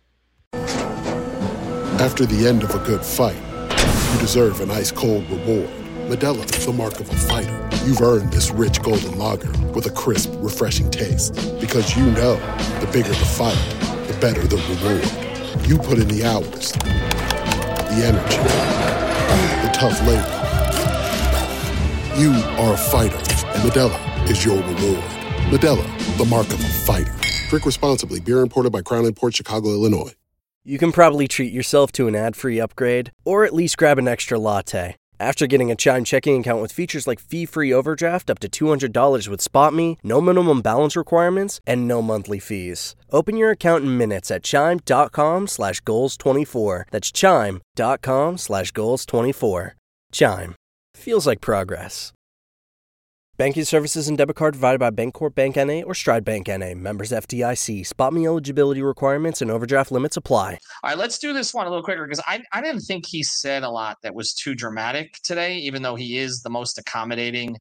[2.00, 3.36] After the end of a good fight,
[4.14, 5.70] you deserve an ice cold reward.
[6.08, 7.67] Modelo is the mark of a fighter.
[7.88, 11.34] You've earned this rich golden lager with a crisp, refreshing taste.
[11.58, 12.36] Because you know
[12.82, 13.56] the bigger the fight,
[14.08, 15.70] the better the reward.
[15.70, 18.44] You put in the hours, the energy,
[19.66, 20.20] the tough labor.
[22.20, 23.16] You are a fighter,
[23.62, 25.06] Modelo is your reward.
[25.48, 27.16] Modelo, the mark of a fighter.
[27.48, 28.20] Drink responsibly.
[28.20, 30.12] Beer imported by Crown Imports Chicago, Illinois.
[30.66, 34.38] You can probably treat yourself to an ad-free upgrade, or at least grab an extra
[34.38, 34.98] latte.
[35.20, 39.42] After getting a Chime checking account with features like fee-free overdraft up to $200 with
[39.42, 42.96] SpotMe, no minimum balance requirements, and no monthly fees.
[43.12, 46.84] Open your account in minutes at chime.com slash goals24.
[46.92, 49.72] That's chime.com slash goals24.
[50.12, 50.56] Chime.
[50.96, 52.14] Feels like progress.
[53.38, 56.74] Banking services and debit card provided by Bancorp Bank NA or Stride Bank NA.
[56.74, 57.86] Members FDIC.
[57.86, 60.58] Spot me eligibility requirements and overdraft limits apply.
[60.84, 63.22] All right, let's do this one a little quicker because I, I didn't think he
[63.22, 67.56] said a lot that was too dramatic today, even though he is the most accommodating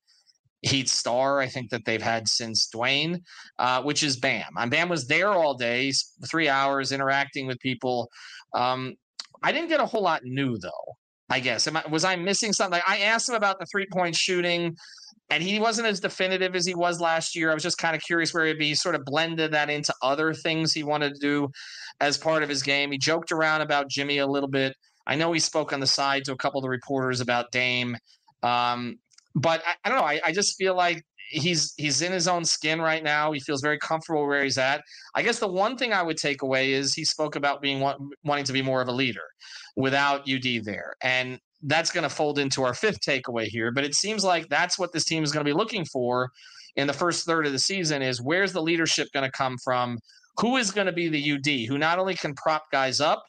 [0.62, 3.20] Heat star I think that they've had since Dwayne,
[3.58, 4.54] uh, which is Bam.
[4.56, 5.92] And Bam was there all day,
[6.26, 8.08] three hours interacting with people.
[8.54, 8.94] Um,
[9.42, 10.96] I didn't get a whole lot new though.
[11.28, 12.80] I guess I, was I missing something?
[12.86, 14.74] I asked him about the three point shooting
[15.30, 17.50] and he wasn't as definitive as he was last year.
[17.50, 18.68] I was just kind of curious where he'd be.
[18.68, 21.48] He sort of blended that into other things he wanted to do
[22.00, 22.92] as part of his game.
[22.92, 24.76] He joked around about Jimmy a little bit.
[25.06, 27.96] I know he spoke on the side to a couple of the reporters about Dame,
[28.42, 28.98] um,
[29.34, 30.04] but I, I, don't know.
[30.04, 33.32] I, I just feel like he's he's in his own skin right now.
[33.32, 34.82] He feels very comfortable where he's at.
[35.14, 38.44] I guess the one thing I would take away is he spoke about being wanting
[38.44, 39.24] to be more of a leader
[39.76, 43.70] without UD there, and that's going to fold into our fifth takeaway here.
[43.70, 46.30] But it seems like that's what this team is going to be looking for
[46.76, 49.98] in the first third of the season is where's the leadership going to come from?
[50.38, 53.24] Who is going to be the UD who not only can prop guys up,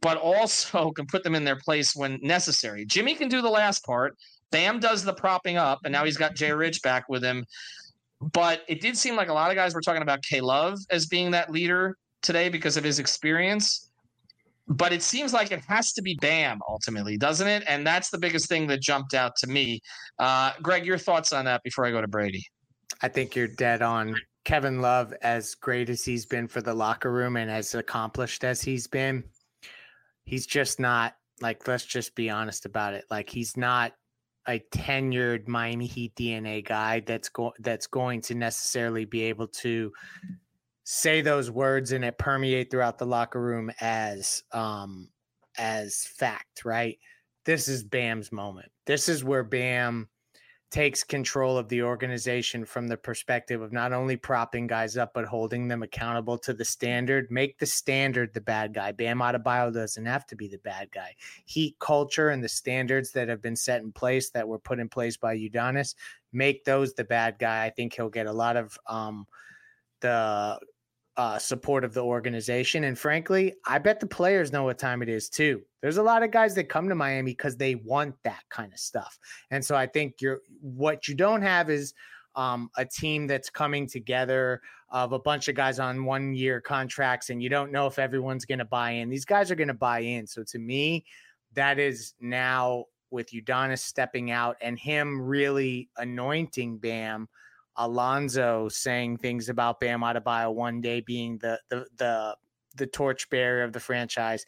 [0.00, 2.84] but also can put them in their place when necessary.
[2.84, 4.16] Jimmy can do the last part.
[4.50, 7.46] Bam does the propping up, and now he's got Jay Rich back with him.
[8.20, 11.06] But it did seem like a lot of guys were talking about K Love as
[11.06, 13.90] being that leader today because of his experience
[14.72, 17.64] but it seems like it has to be Bam ultimately, doesn't it?
[17.68, 19.80] And that's the biggest thing that jumped out to me.
[20.18, 22.44] Uh, Greg, your thoughts on that before I go to Brady?
[23.00, 24.16] I think you're dead on.
[24.44, 28.60] Kevin Love, as great as he's been for the locker room and as accomplished as
[28.60, 29.22] he's been,
[30.24, 33.04] he's just not like, let's just be honest about it.
[33.10, 33.92] Like, he's not
[34.48, 39.92] a tenured Miami Heat DNA guy that's going that's going to necessarily be able to
[40.84, 45.08] say those words and it permeate throughout the locker room as um
[45.58, 46.98] as fact, right?
[47.44, 48.70] This is Bam's moment.
[48.86, 50.08] This is where Bam
[50.70, 55.26] takes control of the organization from the perspective of not only propping guys up but
[55.26, 57.30] holding them accountable to the standard.
[57.30, 58.90] Make the standard the bad guy.
[58.90, 61.14] Bam Adebayo doesn't have to be the bad guy.
[61.44, 64.88] Heat culture and the standards that have been set in place that were put in
[64.88, 65.94] place by Udonis
[66.32, 67.66] make those the bad guy.
[67.66, 69.26] I think he'll get a lot of um
[70.00, 70.58] the
[71.16, 72.84] uh, support of the organization.
[72.84, 75.62] And frankly, I bet the players know what time it is too.
[75.82, 78.78] There's a lot of guys that come to Miami because they want that kind of
[78.78, 79.18] stuff.
[79.50, 81.92] And so I think you're what you don't have is
[82.34, 87.30] um, a team that's coming together of a bunch of guys on one year contracts,
[87.30, 89.10] and you don't know if everyone's going to buy in.
[89.10, 90.26] These guys are going to buy in.
[90.26, 91.04] So to me,
[91.54, 97.28] that is now with Udonis stepping out and him really anointing Bam
[97.76, 102.36] Alonzo saying things about Bam Adebayo one day being the the the
[102.76, 104.44] the torchbearer of the franchise.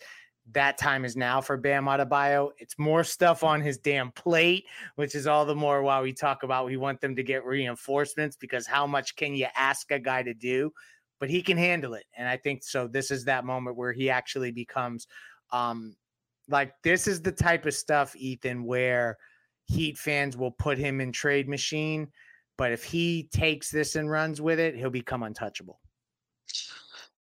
[0.52, 2.50] That time is now for Bam Adebayo.
[2.58, 6.42] It's more stuff on his damn plate, which is all the more why we talk
[6.42, 10.22] about we want them to get reinforcements because how much can you ask a guy
[10.22, 10.70] to do?
[11.18, 12.87] But he can handle it, and I think so.
[12.87, 15.06] This is that moment where he actually becomes,
[15.50, 15.96] um,
[16.48, 19.16] like this is the type of stuff, Ethan, where
[19.66, 22.08] Heat fans will put him in trade machine
[22.57, 25.81] but if he takes this and runs with it, he'll become untouchable.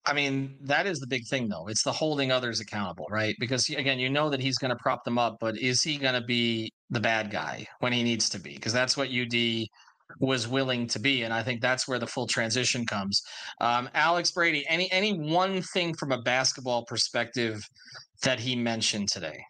[0.06, 1.66] I mean, that is the big thing, though.
[1.68, 3.34] It's the holding others accountable, right?
[3.40, 6.14] Because again, you know that he's going to prop them up, but is he going
[6.14, 8.54] to be the bad guy when he needs to be?
[8.54, 9.66] Because that's what UD
[10.20, 13.22] was willing to be, and I think that's where the full transition comes.
[13.60, 17.66] Um, Alex Brady, any any one thing from a basketball perspective
[18.22, 19.44] that he mentioned today?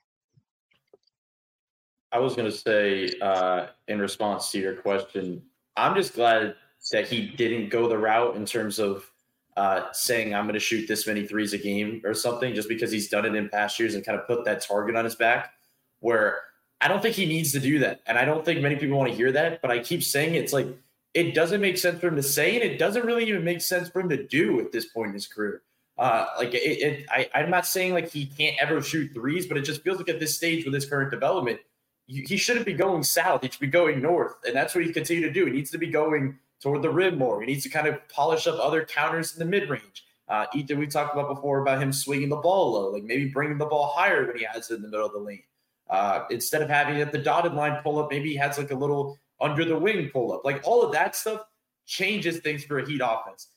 [2.12, 5.42] I was going to say, uh, in response to your question,
[5.76, 6.54] I'm just glad
[6.92, 9.10] that he didn't go the route in terms of
[9.56, 12.90] uh, saying I'm going to shoot this many threes a game or something, just because
[12.90, 15.52] he's done it in past years and kind of put that target on his back.
[16.00, 16.40] Where
[16.80, 19.10] I don't think he needs to do that, and I don't think many people want
[19.10, 19.62] to hear that.
[19.62, 20.66] But I keep saying it's like
[21.14, 23.88] it doesn't make sense for him to say, and it doesn't really even make sense
[23.88, 25.62] for him to do at this point in his career.
[25.96, 29.56] Uh, like it, it I, I'm not saying like he can't ever shoot threes, but
[29.56, 31.60] it just feels like at this stage with his current development,
[32.06, 33.42] he shouldn't be going south.
[33.42, 35.46] He should be going north, and that's what he continue to do.
[35.46, 37.40] He needs to be going toward the rim more.
[37.40, 40.04] He needs to kind of polish up other counters in the mid range.
[40.28, 43.58] Uh, Ethan, we talked about before about him swinging the ball low, like maybe bringing
[43.58, 45.42] the ball higher when he has it in the middle of the lane.
[45.90, 48.74] Uh, instead of having at the dotted line pull up, maybe he has like a
[48.74, 50.44] little under the wing pull up.
[50.44, 51.42] Like all of that stuff
[51.86, 53.48] changes things for a Heat offense.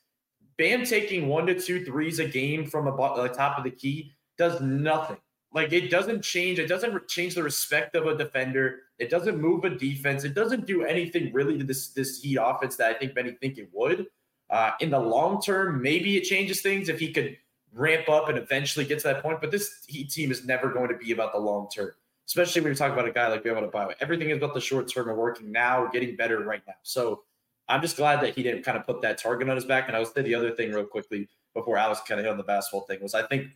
[0.58, 4.60] Bam taking one to two threes a game from the top of the key does
[4.60, 5.18] nothing.
[5.54, 6.60] Like it doesn't change.
[6.60, 8.82] It doesn't change the respect of a defender.
[9.00, 10.24] It doesn't move a defense.
[10.24, 13.58] It doesn't do anything really to this this Heat offense that I think many think
[13.58, 14.08] it would.
[14.50, 17.38] Uh, in the long term, maybe it changes things if he could
[17.74, 19.42] ramp up and eventually get to that point.
[19.42, 21.92] But this Heat team is never going to be about the long term,
[22.28, 23.94] especially when you talk about a guy like Bam Adebayo.
[24.02, 26.76] Everything is about the short term and working now, getting better right now.
[26.84, 27.24] So
[27.70, 29.88] I'm just glad that he didn't kind of put that target on his back.
[29.88, 32.38] And I will say the other thing real quickly before Alex kind of hit on
[32.38, 33.48] the basketball thing was I think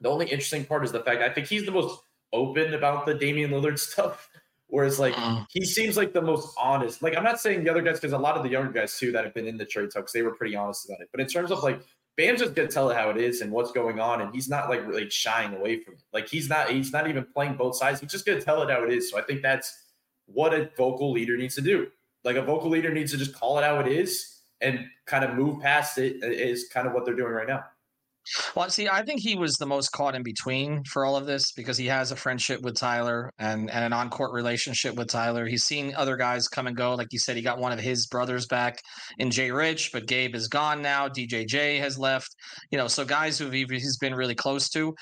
[0.00, 2.00] the only interesting part is the fact I think he's the most
[2.32, 4.28] open about the Damian Lillard stuff.
[4.68, 5.44] Whereas like uh-huh.
[5.50, 7.02] he seems like the most honest.
[7.02, 9.10] Like I'm not saying the other guys because a lot of the younger guys too
[9.12, 11.08] that have been in the trade talks they were pretty honest about it.
[11.10, 11.80] But in terms of like
[12.16, 14.68] Bam's just gonna tell it how it is and what's going on, and he's not
[14.68, 16.02] like really shying away from it.
[16.12, 18.00] Like he's not he's not even playing both sides.
[18.00, 19.10] He's just gonna tell it how it is.
[19.10, 19.86] So I think that's
[20.26, 21.88] what a vocal leader needs to do.
[22.22, 25.34] Like a vocal leader needs to just call it how it is and kind of
[25.34, 26.22] move past it.
[26.22, 27.64] Is kind of what they're doing right now.
[28.54, 31.52] Well, see, I think he was the most caught in between for all of this
[31.52, 35.46] because he has a friendship with Tyler and, and an on court relationship with Tyler.
[35.46, 36.94] He's seen other guys come and go.
[36.94, 38.80] Like you said, he got one of his brothers back
[39.18, 41.08] in Jay Rich, but Gabe is gone now.
[41.08, 42.34] DJJ has left.
[42.70, 44.94] You know, so guys who he's been really close to.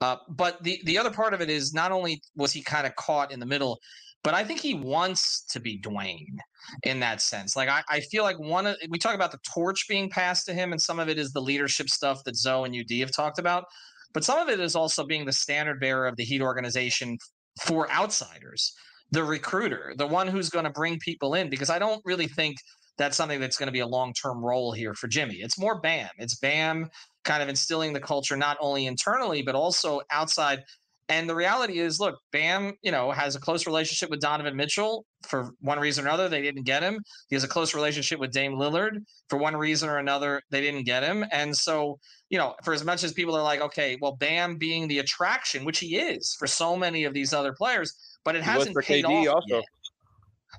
[0.00, 2.94] Uh, but the, the other part of it is not only was he kind of
[2.96, 3.78] caught in the middle,
[4.24, 6.38] but I think he wants to be Dwyane
[6.82, 7.54] in that sense.
[7.54, 10.54] Like I, I feel like one of we talk about the torch being passed to
[10.54, 13.38] him, and some of it is the leadership stuff that Zo and UD have talked
[13.38, 13.66] about.
[14.14, 17.18] But some of it is also being the standard bearer of the Heat organization
[17.60, 18.72] for outsiders,
[19.10, 21.50] the recruiter, the one who's going to bring people in.
[21.50, 22.56] Because I don't really think
[22.96, 25.36] that's something that's going to be a long term role here for Jimmy.
[25.36, 26.08] It's more Bam.
[26.18, 26.88] It's Bam
[27.24, 30.62] kind of instilling the culture not only internally but also outside
[31.08, 35.04] and the reality is, look, Bam, you know, has a close relationship with Donovan Mitchell
[35.22, 36.30] for one reason or another.
[36.30, 36.98] They didn't get him.
[37.28, 40.40] He has a close relationship with Dame Lillard for one reason or another.
[40.50, 41.24] They didn't get him.
[41.30, 41.98] And so,
[42.30, 45.64] you know, for as much as people are like, okay, well, Bam being the attraction,
[45.64, 49.04] which he is for so many of these other players, but it he hasn't paid
[49.04, 49.56] KD off also.
[49.56, 49.64] Yet.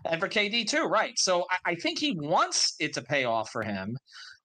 [0.06, 1.18] And for KD too, right?
[1.18, 3.98] So I, I think he wants it to pay off for him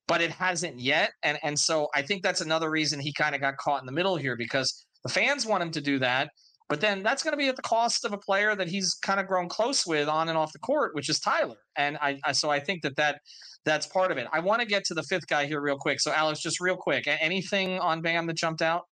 [0.07, 1.13] but it hasn't yet.
[1.23, 3.93] And and so I think that's another reason he kind of got caught in the
[3.93, 6.31] middle here because the fans want him to do that,
[6.69, 9.19] but then that's going to be at the cost of a player that he's kind
[9.19, 11.57] of grown close with on and off the court, which is Tyler.
[11.77, 13.21] And I, I so I think that that
[13.65, 14.29] that's part of it.
[14.33, 16.01] I want to get to the fifth guy here real quick.
[16.01, 18.85] So Alex, just real quick, anything on Bam that jumped out?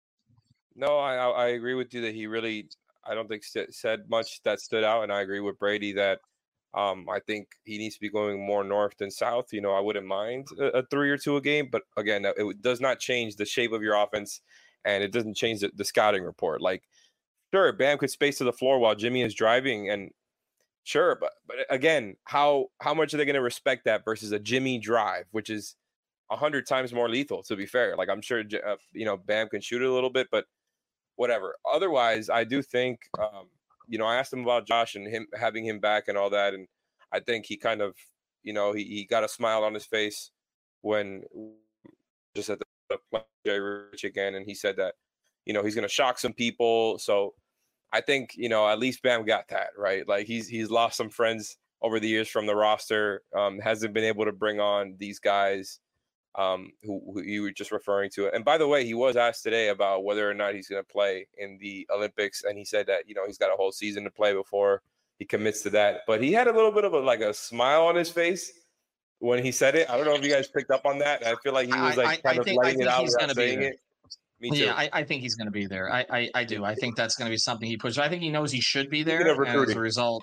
[0.74, 2.68] No, I I agree with you that he really
[3.04, 6.20] I don't think said much that stood out, and I agree with Brady that
[6.74, 9.52] um, I think he needs to be going more north than south.
[9.52, 12.62] You know, I wouldn't mind a, a three or two a game, but again, it
[12.62, 14.40] does not change the shape of your offense
[14.86, 16.62] and it doesn't change the, the scouting report.
[16.62, 16.84] Like,
[17.52, 20.10] sure, Bam could space to the floor while Jimmy is driving, and
[20.84, 24.38] sure, but but again, how how much are they going to respect that versus a
[24.38, 25.74] Jimmy drive, which is
[26.30, 27.42] a hundred times more lethal?
[27.42, 30.10] To be fair, like I'm sure uh, you know Bam can shoot it a little
[30.10, 30.46] bit, but
[31.16, 31.56] whatever.
[31.70, 33.48] Otherwise, I do think um,
[33.88, 36.54] you know I asked him about Josh and him having him back and all that,
[36.54, 36.68] and
[37.12, 37.96] I think he kind of
[38.44, 40.30] you know he, he got a smile on his face
[40.82, 41.24] when
[42.36, 42.66] just at the
[43.46, 44.94] Jay Rich again, and he said that
[45.44, 46.98] you know he's going to shock some people.
[46.98, 47.34] So
[47.92, 50.06] I think you know at least Bam got that right.
[50.06, 53.22] Like he's he's lost some friends over the years from the roster.
[53.34, 55.78] Um, hasn't been able to bring on these guys
[56.34, 58.34] um, who, who you were just referring to.
[58.34, 60.92] And by the way, he was asked today about whether or not he's going to
[60.92, 64.04] play in the Olympics, and he said that you know he's got a whole season
[64.04, 64.82] to play before
[65.18, 66.00] he commits to that.
[66.06, 68.52] But he had a little bit of a like a smile on his face
[69.18, 69.88] when he said it.
[69.90, 71.26] I don't know if you guys picked up on that.
[71.26, 73.34] I feel like he was like I, kind I of think, letting it out without
[73.34, 73.80] saying it.
[74.40, 74.64] Me too.
[74.64, 75.90] Yeah, I, I think he's going to be there.
[75.90, 76.64] I, I, I, do.
[76.64, 77.98] I think that's going to be something he pushes.
[77.98, 80.22] I think he knows he should be there, and as a result,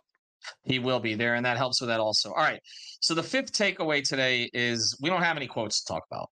[0.63, 2.29] he will be there, and that helps with that also.
[2.29, 2.59] All right.
[2.99, 6.29] So the fifth takeaway today is we don't have any quotes to talk about.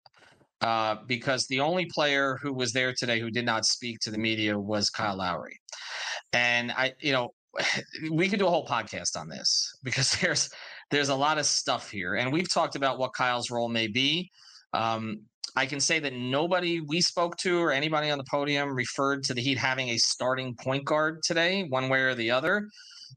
[0.60, 4.16] Uh, because the only player who was there today who did not speak to the
[4.16, 5.58] media was Kyle Lowry.
[6.32, 7.34] And I, you know,
[8.10, 10.48] we could do a whole podcast on this because there's
[10.94, 14.30] there's a lot of stuff here, and we've talked about what Kyle's role may be.
[14.72, 15.22] Um,
[15.56, 19.34] I can say that nobody we spoke to or anybody on the podium referred to
[19.34, 22.68] the Heat having a starting point guard today, one way or the other.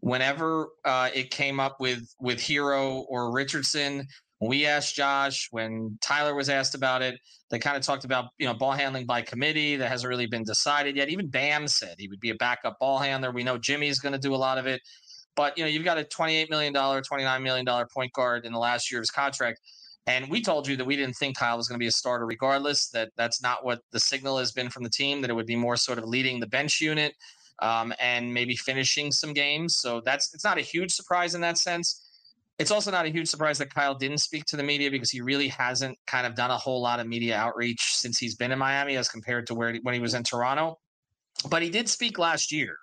[0.02, 4.08] Whenever uh, it came up with with Herro or Richardson,
[4.42, 7.20] we asked Josh, when Tyler was asked about it,
[7.52, 10.44] they kind of talked about you know ball handling by committee that hasn't really been
[10.44, 11.10] decided yet.
[11.10, 13.32] Even Bam said he would be a backup ball handler.
[13.32, 14.82] We know Jimmy's going to do a lot of it.
[15.38, 18.92] But you know, you've got a $28 million, $29 million point guard in the last
[18.92, 19.62] year of his contract.
[20.08, 22.26] And we told you that we didn't think Kyle was going to be a starter
[22.26, 25.46] regardless, that that's not what the signal has been from the team, that it would
[25.46, 27.14] be more sort of leading the bench unit
[27.62, 29.78] um, and maybe finishing some games.
[29.78, 32.04] So that's it's not a huge surprise in that sense.
[32.58, 35.22] it's also not a huge surprise that Kyle didn't speak to the media because he
[35.22, 38.58] really hasn't kind of done a whole lot of media outreach since he's been in
[38.58, 40.80] Miami as compared to where when he was in Toronto.
[41.50, 42.78] But he did speak last year.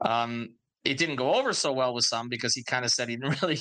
[0.00, 3.16] Um, it didn't go over so well with some because he kind of said he
[3.16, 3.58] didn't really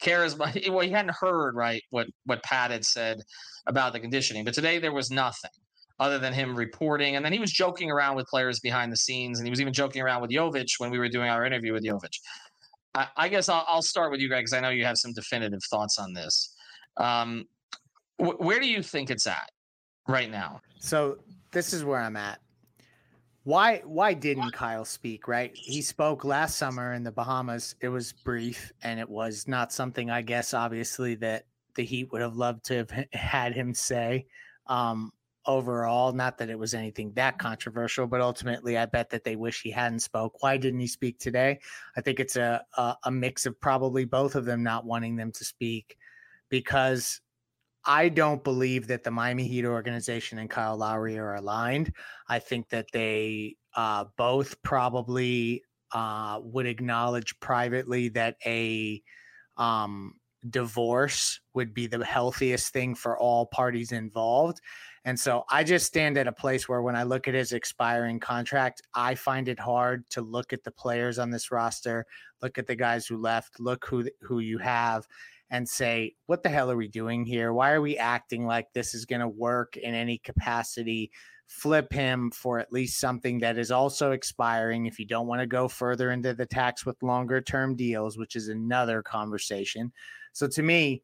[0.00, 0.58] care as much.
[0.68, 3.20] Well, he hadn't heard right what what Pat had said
[3.66, 4.44] about the conditioning.
[4.44, 5.50] But today there was nothing
[6.00, 9.38] other than him reporting, and then he was joking around with players behind the scenes,
[9.38, 11.84] and he was even joking around with Jovic when we were doing our interview with
[11.84, 12.18] Jovic.
[12.94, 15.12] I, I guess I'll, I'll, start with you, Greg, because I know you have some
[15.12, 16.54] definitive thoughts on this.
[16.96, 17.44] Um,
[18.18, 19.50] wh- where do you think it's at
[20.08, 20.60] right now?
[20.78, 21.18] So
[21.52, 22.40] this is where I'm at.
[23.44, 25.50] Why why didn't Kyle speak, right?
[25.54, 27.74] He spoke last summer in the Bahamas.
[27.80, 32.20] It was brief and it was not something I guess obviously that the Heat would
[32.20, 34.26] have loved to have had him say.
[34.66, 35.12] Um,
[35.46, 36.12] overall.
[36.12, 39.70] Not that it was anything that controversial, but ultimately, I bet that they wish he
[39.70, 40.42] hadn't spoke.
[40.42, 41.60] Why didn't he speak today?
[41.96, 45.32] I think it's a, a, a mix of probably both of them not wanting them
[45.32, 45.96] to speak,
[46.48, 47.20] because
[47.84, 51.92] I don't believe that the Miami Heat organization and Kyle Lowry are aligned.
[52.28, 55.62] I think that they uh, both probably
[55.92, 59.02] uh, would acknowledge privately that a
[59.56, 60.14] um,
[60.48, 64.60] divorce would be the healthiest thing for all parties involved.
[65.04, 68.20] And so I just stand at a place where when I look at his expiring
[68.20, 72.06] contract, I find it hard to look at the players on this roster,
[72.40, 75.06] look at the guys who left, look who who you have
[75.52, 77.52] and say, what the hell are we doing here?
[77.52, 81.12] Why are we acting like this is going to work in any capacity?
[81.46, 85.46] Flip him for at least something that is also expiring if you don't want to
[85.46, 89.92] go further into the tax with longer term deals, which is another conversation.
[90.32, 91.02] So to me,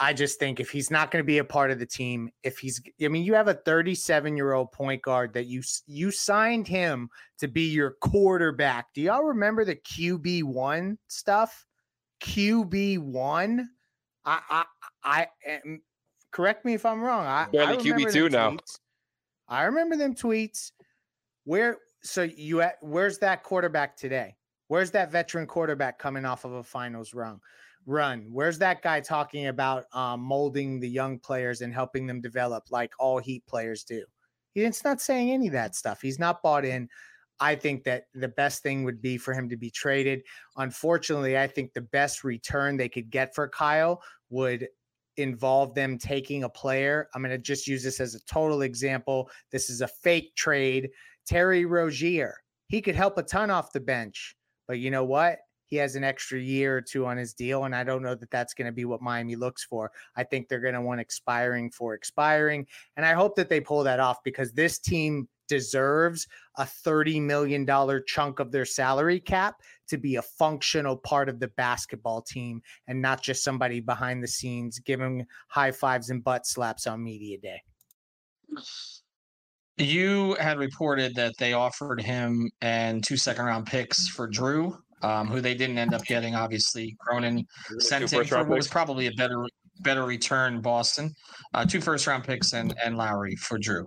[0.00, 2.58] I just think if he's not going to be a part of the team, if
[2.58, 6.66] he's, I mean, you have a 37 year old point guard that you you signed
[6.66, 8.86] him to be your quarterback.
[8.94, 11.66] Do y'all remember the QB one stuff?
[12.22, 13.68] QB one.
[14.24, 14.64] I I
[15.04, 15.82] I am,
[16.30, 17.26] correct me if I'm wrong.
[17.26, 18.56] I barely QB two now.
[19.48, 20.72] I remember them tweets.
[21.44, 22.76] Where so you at?
[22.80, 24.36] Where's that quarterback today?
[24.68, 27.40] Where's that veteran quarterback coming off of a finals run?
[27.86, 28.26] run?
[28.30, 32.92] Where's that guy talking about um, molding the young players and helping them develop like
[32.98, 34.04] all Heat players do?
[34.54, 36.00] He's not saying any of that stuff.
[36.00, 36.88] He's not bought in.
[37.40, 40.22] I think that the best thing would be for him to be traded.
[40.56, 44.68] Unfortunately, I think the best return they could get for Kyle would
[45.16, 47.08] involve them taking a player.
[47.14, 49.30] I'm going to just use this as a total example.
[49.50, 50.90] This is a fake trade.
[51.26, 52.36] Terry Rozier,
[52.68, 54.36] he could help a ton off the bench.
[54.68, 55.40] But you know what?
[55.70, 57.64] he has an extra year or two on his deal.
[57.64, 59.92] And I don't know that that's going to be what Miami looks for.
[60.16, 62.66] I think they're going to want expiring for expiring.
[62.96, 66.28] And I hope that they pull that off because this team deserves
[66.58, 67.66] a $30 million
[68.06, 69.56] chunk of their salary cap
[69.88, 74.28] to be a functional part of the basketball team and not just somebody behind the
[74.28, 77.60] scenes giving high fives and butt slaps on media day.
[79.76, 85.26] You had reported that they offered him and two second round picks for Jrue, um,
[85.26, 86.36] who they didn't end up getting.
[86.36, 87.44] Obviously, Cronin
[87.78, 89.44] sent him for what was probably a better
[89.82, 91.14] better return Boston.
[91.54, 93.86] Uh, two first round picks and and Lowry for Jrue.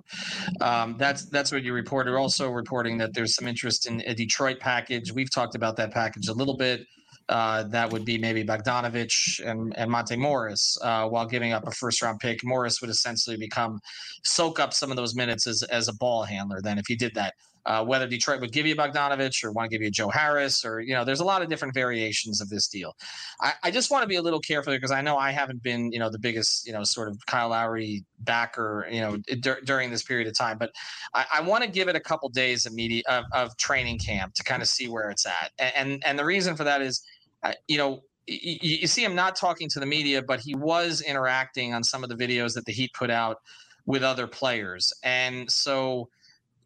[0.62, 2.16] Um, that's that's what you reported.
[2.16, 5.12] Also reporting that there's some interest in a Detroit package.
[5.12, 6.86] We've talked about that package a little bit.
[7.30, 11.72] Uh, that would be maybe Bogdanovich and, and Monte Morris uh, while giving up a
[11.72, 12.44] first round pick.
[12.44, 13.80] Morris would essentially become
[14.26, 17.14] soak up some of those minutes as, as a ball handler then if he did
[17.16, 17.34] that
[17.66, 20.82] uh, whether Detroit would give you Bogdanovich or want to give you Joe Harris, or
[20.82, 22.96] you know, there's a lot of different variations of this deal.
[23.40, 25.92] I, I just want to be a little careful because I know I haven't been,
[25.92, 29.18] you know, the biggest, you know, sort of Kyle Lowry backer, you know,
[29.66, 30.58] during this period of time.
[30.58, 30.72] But
[31.14, 34.34] I, I want to give it a couple days of media of, of, training camp
[34.34, 37.02] to kind of see where it's at, and and, and the reason for that is,
[37.44, 41.74] uh, you know, you, see him not talking to the media, but he was interacting
[41.74, 43.38] on some of the videos that the Heat put out
[43.86, 46.10] with other players, and so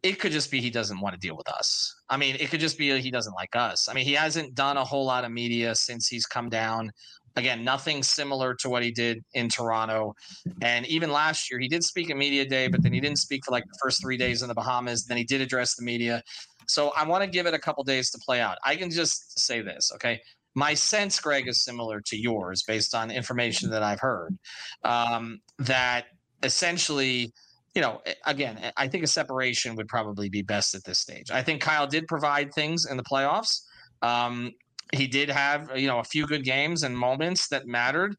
[0.02, 1.96] it could just be he doesn't want to deal with us.
[2.08, 3.88] I mean, it could just be he doesn't like us.
[3.88, 6.90] I mean, he hasn't done a whole lot of media since he's come down.
[7.36, 10.14] Again, nothing similar to what he did in Toronto.
[10.62, 13.44] And even last year, he did speak at Media Day, but then he didn't speak
[13.44, 15.04] for like the first three days in the Bahamas.
[15.04, 16.22] Then he did address the media.
[16.66, 18.58] So I want to give it a couple days to play out.
[18.64, 20.20] I can just say this, okay?
[20.54, 24.36] My sense, Greg, is similar to yours based on information that I've heard.
[24.84, 26.06] Um, that
[26.42, 27.32] essentially–
[27.74, 31.30] you know, again, I think a separation would probably be best at this stage.
[31.30, 33.62] I think Kyle did provide things in the playoffs.
[34.02, 34.52] Um,
[34.92, 38.16] he did have, you know, a few good games and moments that mattered.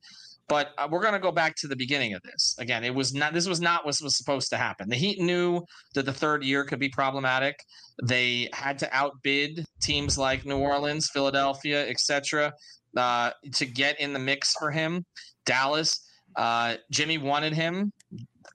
[0.47, 2.55] But uh, we're going to go back to the beginning of this.
[2.57, 3.33] Again, it was not.
[3.33, 4.89] This was not what was supposed to happen.
[4.89, 5.61] The Heat knew
[5.93, 7.59] that the third year could be problematic.
[8.03, 12.51] They had to outbid teams like New Orleans, Philadelphia, etc.
[12.97, 15.05] uh, to get in the mix for him.
[15.45, 16.03] Dallas,
[16.35, 17.91] uh, Jimmy wanted him.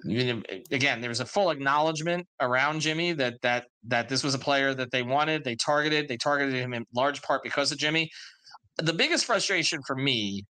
[0.05, 4.75] Again, there was a full acknowledgement around Jimmy that that that this was a player
[4.75, 5.45] that they wanted.
[5.45, 6.09] They targeted.
[6.09, 8.11] They targeted him in large part because of Jimmy.
[8.79, 10.45] The biggest frustration for me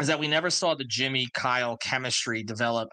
[0.00, 2.88] is that we never saw the Jimmy Kyle chemistry develop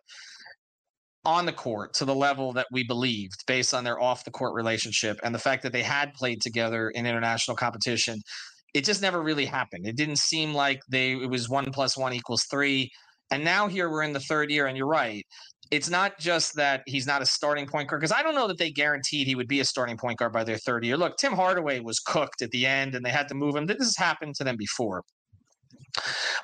[1.25, 4.53] on the court to the level that we believed based on their off the court
[4.55, 8.17] relationship and the fact that they had played together in international competition
[8.73, 12.13] it just never really happened it didn't seem like they it was one plus one
[12.13, 12.89] equals three
[13.29, 15.25] and now here we're in the third year and you're right
[15.72, 18.57] it's not just that he's not a starting point guard because I don't know that
[18.57, 20.97] they guaranteed he would be a starting point guard by their third year.
[20.97, 23.65] Look, Tim Hardaway was cooked at the end and they had to move him.
[23.65, 25.03] This has happened to them before.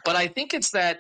[0.05, 0.99] But I think it's that,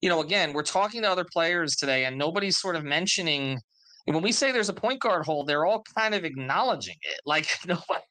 [0.00, 3.58] you know, again, we're talking to other players today and nobody's sort of mentioning
[4.06, 7.20] when we say there's a point guard hole, they're all kind of acknowledging it.
[7.26, 8.02] Like nobody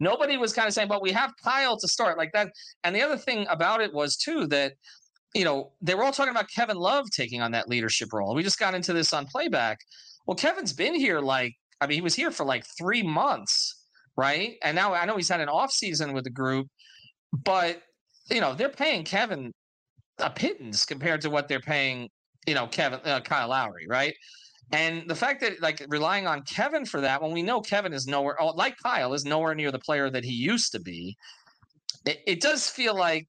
[0.00, 2.50] nobody was kind of saying, but we have Kyle to start like that.
[2.84, 4.72] And the other thing about it was too that
[5.34, 8.34] you know, they were all talking about Kevin Love taking on that leadership role.
[8.34, 9.78] We just got into this on playback.
[10.26, 14.56] Well, Kevin's been here like, I mean, he was here for like three months, right?
[14.62, 16.68] And now I know he's had an off season with the group,
[17.32, 17.82] but
[18.30, 19.52] you know, they're paying Kevin
[20.18, 22.08] a pittance compared to what they're paying,
[22.46, 24.14] you know, Kevin uh, Kyle Lowry, right?
[24.70, 28.06] And the fact that like relying on Kevin for that, when we know Kevin is
[28.06, 31.16] nowhere, oh, like Kyle, is nowhere near the player that he used to be,
[32.06, 33.28] it, it does feel like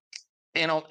[0.56, 0.82] an,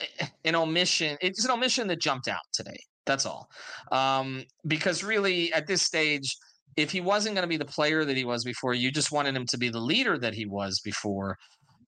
[0.45, 1.17] an omission.
[1.21, 2.79] It's an omission that jumped out today.
[3.07, 3.49] That's all.
[3.91, 6.37] Um, because really, at this stage,
[6.77, 9.37] if he wasn't going to be the player that he was before, you just wanted
[9.37, 11.37] him to be the leader that he was before.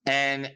[0.05, 0.51] And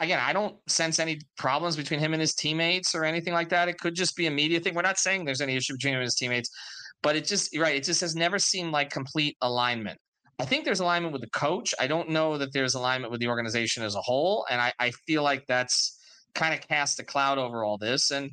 [0.00, 3.68] again, I don't sense any problems between him and his teammates or anything like that.
[3.68, 4.74] It could just be a media thing.
[4.74, 6.50] We're not saying there's any issue between him and his teammates,
[7.02, 7.76] but it just right.
[7.76, 9.98] It just has never seemed like complete alignment.
[10.38, 11.74] I think there's alignment with the coach.
[11.80, 14.90] I don't know that there's alignment with the organization as a whole, and I, I
[15.06, 15.98] feel like that's
[16.36, 18.10] kind of cast a cloud over all this.
[18.12, 18.30] And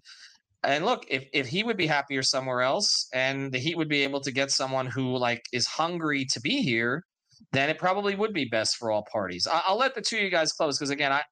[0.64, 4.04] and look, if if he would be happier somewhere else, and the Heat would be
[4.04, 7.04] able to get someone who like is hungry to be here,
[7.52, 9.48] then it probably would be best for all parties.
[9.52, 11.24] I, will let the two of you guys close because again, I.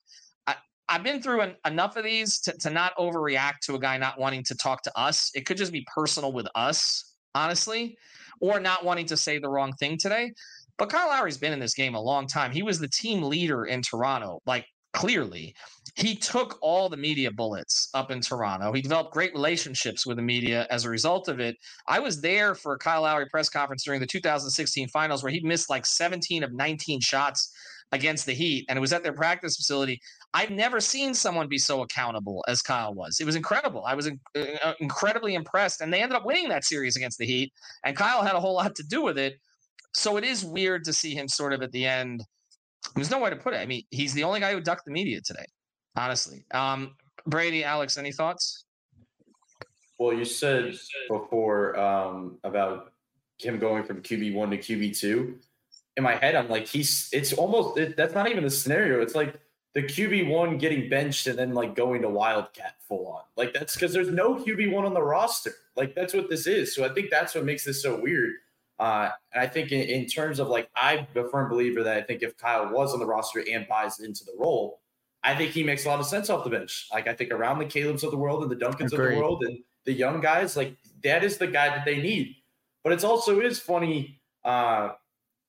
[0.47, 0.55] I
[0.89, 4.19] I've been through an, enough of these to, to not overreact to a guy not
[4.19, 5.32] wanting to talk to us.
[5.34, 7.95] It could just be personal with us, honestly,
[8.41, 10.34] or not wanting to say the wrong thing today.
[10.78, 12.51] But Kyle Lowry's been in this game a long time.
[12.51, 15.56] He was the team leader in Toronto, like clearly.
[15.96, 18.72] He took all the media bullets up in Toronto.
[18.72, 21.58] He developed great relationships with the media as a result of it.
[21.88, 25.42] I was there for a Kyle Lowry press conference during the 2016 finals where he
[25.42, 27.54] missed like 17 of 19 shots
[27.94, 30.00] against the Heat, and it was at their practice facility.
[30.34, 33.20] I've never seen someone be so accountable as Kyle was.
[33.20, 33.84] It was incredible.
[33.86, 37.26] I was in, uh, incredibly impressed, and they ended up winning that series against the
[37.26, 37.52] Heat,
[37.84, 39.34] and Kyle had a whole lot to do with it.
[39.94, 42.24] So it is weird to see him sort of at the end–
[42.96, 43.58] there's no way to put it.
[43.58, 45.46] I mean, he's the only guy who ducked the media today,
[45.96, 46.46] honestly.
[46.52, 48.66] Um, Brady, Alex, any thoughts?
[50.00, 50.76] Well, you said
[51.10, 52.94] before um, about
[53.38, 55.38] him going from QB one to QB two.
[55.98, 57.10] In my head, I'm like, he's.
[57.12, 57.78] It's almost.
[57.78, 59.02] It, that's not even the scenario.
[59.02, 59.40] It's like
[59.74, 63.22] the QB one getting benched and then like going to Wildcat full on.
[63.38, 65.54] Like that's because there's no QB one on the roster.
[65.76, 66.76] Like that's what this is.
[66.76, 68.34] So I think that's what makes this so weird.
[68.82, 72.02] Uh, and I think in, in, terms of like, I'm a firm believer that I
[72.02, 74.80] think if Kyle was on the roster and buys into the role,
[75.24, 76.88] I think he makes a lot of sense off the bench.
[76.92, 79.10] Like, I think around the Caleb's of the world and the Duncans Agreed.
[79.10, 82.38] of the world and the young guys, like, that is the guy that they need.
[82.84, 84.20] But it's also is funny.
[84.44, 84.94] Uh,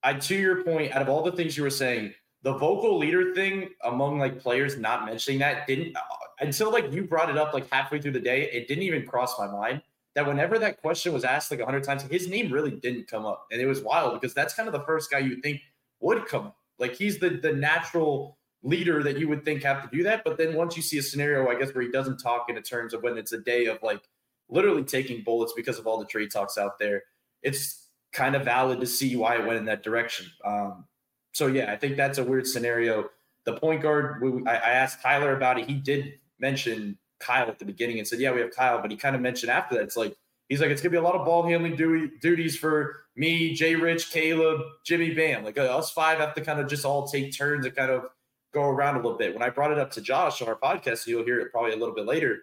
[0.03, 2.13] I, to your point, out of all the things you were saying,
[2.43, 6.01] the vocal leader thing among like players not mentioning that didn't uh,
[6.41, 9.39] until like you brought it up like halfway through the day, it didn't even cross
[9.39, 9.81] my mind
[10.15, 13.25] that whenever that question was asked like a hundred times, his name really didn't come
[13.25, 13.47] up.
[13.51, 15.61] And it was wild because that's kind of the first guy you think
[16.01, 16.57] would come up.
[16.79, 20.23] Like he's the the natural leader that you would think have to do that.
[20.25, 22.95] But then once you see a scenario, I guess, where he doesn't talk in terms
[22.95, 24.03] of when it's a day of like
[24.49, 27.03] literally taking bullets because of all the trade talks out there,
[27.43, 30.27] it's kind of valid to see why it went in that direction.
[30.45, 30.85] Um,
[31.33, 33.09] so yeah, I think that's a weird scenario.
[33.45, 35.69] The point guard, I asked Tyler about it.
[35.69, 38.97] He did mention Kyle at the beginning and said, "Yeah, we have Kyle," but he
[38.97, 40.17] kind of mentioned after that, it's like
[40.49, 44.11] he's like, "It's gonna be a lot of ball handling duties for me, Jay Rich,
[44.11, 45.45] Caleb, Jimmy Bam.
[45.45, 48.07] Like uh, us five have to kind of just all take turns and kind of
[48.53, 51.07] go around a little bit." When I brought it up to Josh on our podcast,
[51.07, 52.41] you'll hear it probably a little bit later.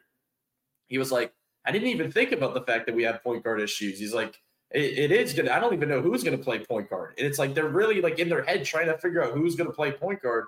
[0.88, 1.34] He was like,
[1.65, 4.39] "I didn't even think about the fact that we have point guard issues." He's like.
[4.71, 5.51] It, it is gonna.
[5.51, 8.19] I don't even know who's gonna play point guard, and it's like they're really like
[8.19, 10.45] in their head trying to figure out who's gonna play point guard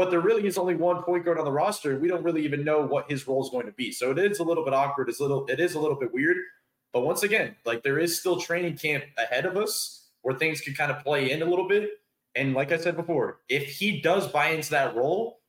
[0.00, 1.98] but there really is only one point guard on the roster.
[1.98, 3.92] We don't really even know what his role is going to be.
[3.92, 5.10] So it is a little bit awkward.
[5.10, 6.38] It's little, it is a little bit weird.
[6.94, 10.74] But once again, like there is still training camp ahead of us where things could
[10.74, 11.90] kind of play in a little bit.
[12.34, 15.40] And like I said before, if he does buy into that role,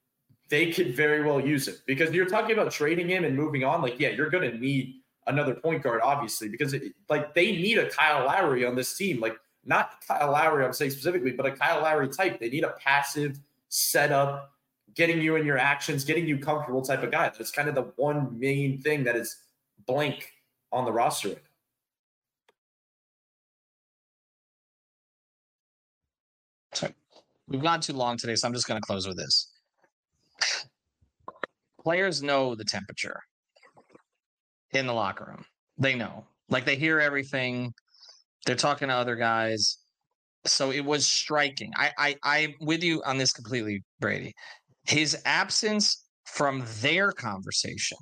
[0.49, 3.81] they could very well use him because you're talking about trading him and moving on.
[3.81, 4.95] Like, yeah, you're going to need
[5.27, 9.21] another point guard, obviously, because it, like they need a Kyle Lowry on this team.
[9.21, 12.41] Like, not Kyle Lowry, I'm saying specifically, but a Kyle Lowry type.
[12.41, 13.39] They need a passive
[13.71, 14.51] setup,
[14.93, 17.29] getting you in your actions, getting you comfortable type of guy.
[17.29, 19.37] That's kind of the one main thing that is
[19.87, 20.31] blank
[20.71, 21.35] on the roster
[26.73, 26.93] Sorry.
[27.47, 29.51] We've gone too long today, so I'm just going to close with this.
[31.83, 33.19] Players know the temperature
[34.71, 35.45] in the locker room.
[35.77, 36.25] They know.
[36.49, 37.73] Like they hear everything.
[38.45, 39.77] They're talking to other guys.
[40.45, 41.71] So it was striking.
[41.75, 44.33] I I I'm with you on this completely, Brady.
[44.87, 47.97] His absence from their conversation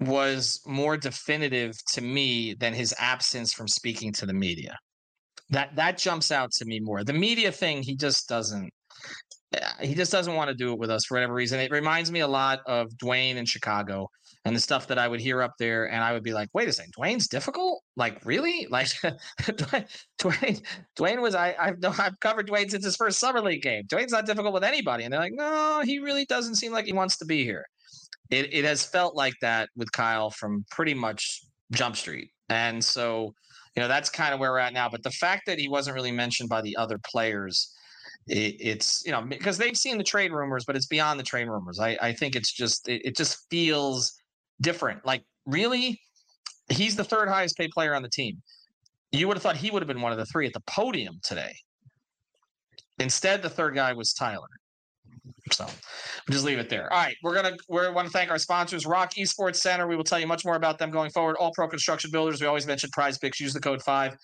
[0.00, 4.76] was more definitive to me than his absence from speaking to the media.
[5.50, 7.04] That that jumps out to me more.
[7.04, 8.70] The media thing, he just doesn't
[9.54, 11.60] eh, he just doesn't want to do it with us for whatever reason.
[11.60, 14.08] It reminds me a lot of Dwyane in Chicago
[14.44, 16.68] and the stuff that I would hear up there, and I would be like, "Wait
[16.68, 17.82] a second, Dwyane's difficult?
[17.96, 18.66] Like, really?
[18.70, 18.86] Like,
[20.18, 20.62] Dwayne?
[20.98, 23.84] Dwyane was I I've no, I've covered Dwyane since his first summer league game.
[23.84, 26.92] Dwyane's not difficult with anybody." And they're like, "No, he really doesn't seem like he
[26.92, 27.66] wants to be here."
[28.30, 33.34] It it has felt like that with Kyle from pretty much Jump Street, and so
[33.76, 34.88] you know that's kind of where we're at now.
[34.88, 37.74] But the fact that he wasn't really mentioned by the other players
[38.26, 41.48] it, it's you know because they've seen the trade rumors, but it's beyond the trade
[41.48, 41.78] rumors.
[41.78, 44.19] I, I think it's just it, it just feels
[44.60, 45.04] different.
[45.04, 46.00] Like, really,
[46.68, 48.40] he's the third highest paid player on the team.
[49.12, 51.18] You would have thought he would have been one of the three at the podium
[51.22, 51.52] today.
[52.98, 54.46] Instead, the third guy was Tyler.
[55.52, 56.92] So we'll just leave it there.
[56.92, 59.88] All right, we're gonna we want to thank our sponsors, ROK Esports Center.
[59.88, 61.36] We will tell you much more about them going forward.
[61.36, 62.40] All Pro Construction Builders.
[62.40, 63.40] We always mention Prize Picks.
[63.40, 64.16] Use the code five.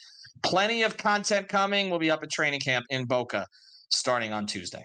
[0.43, 1.91] Plenty of content coming.
[1.91, 3.47] We'll be up at training camp in Boca
[3.91, 4.84] starting on Tuesday.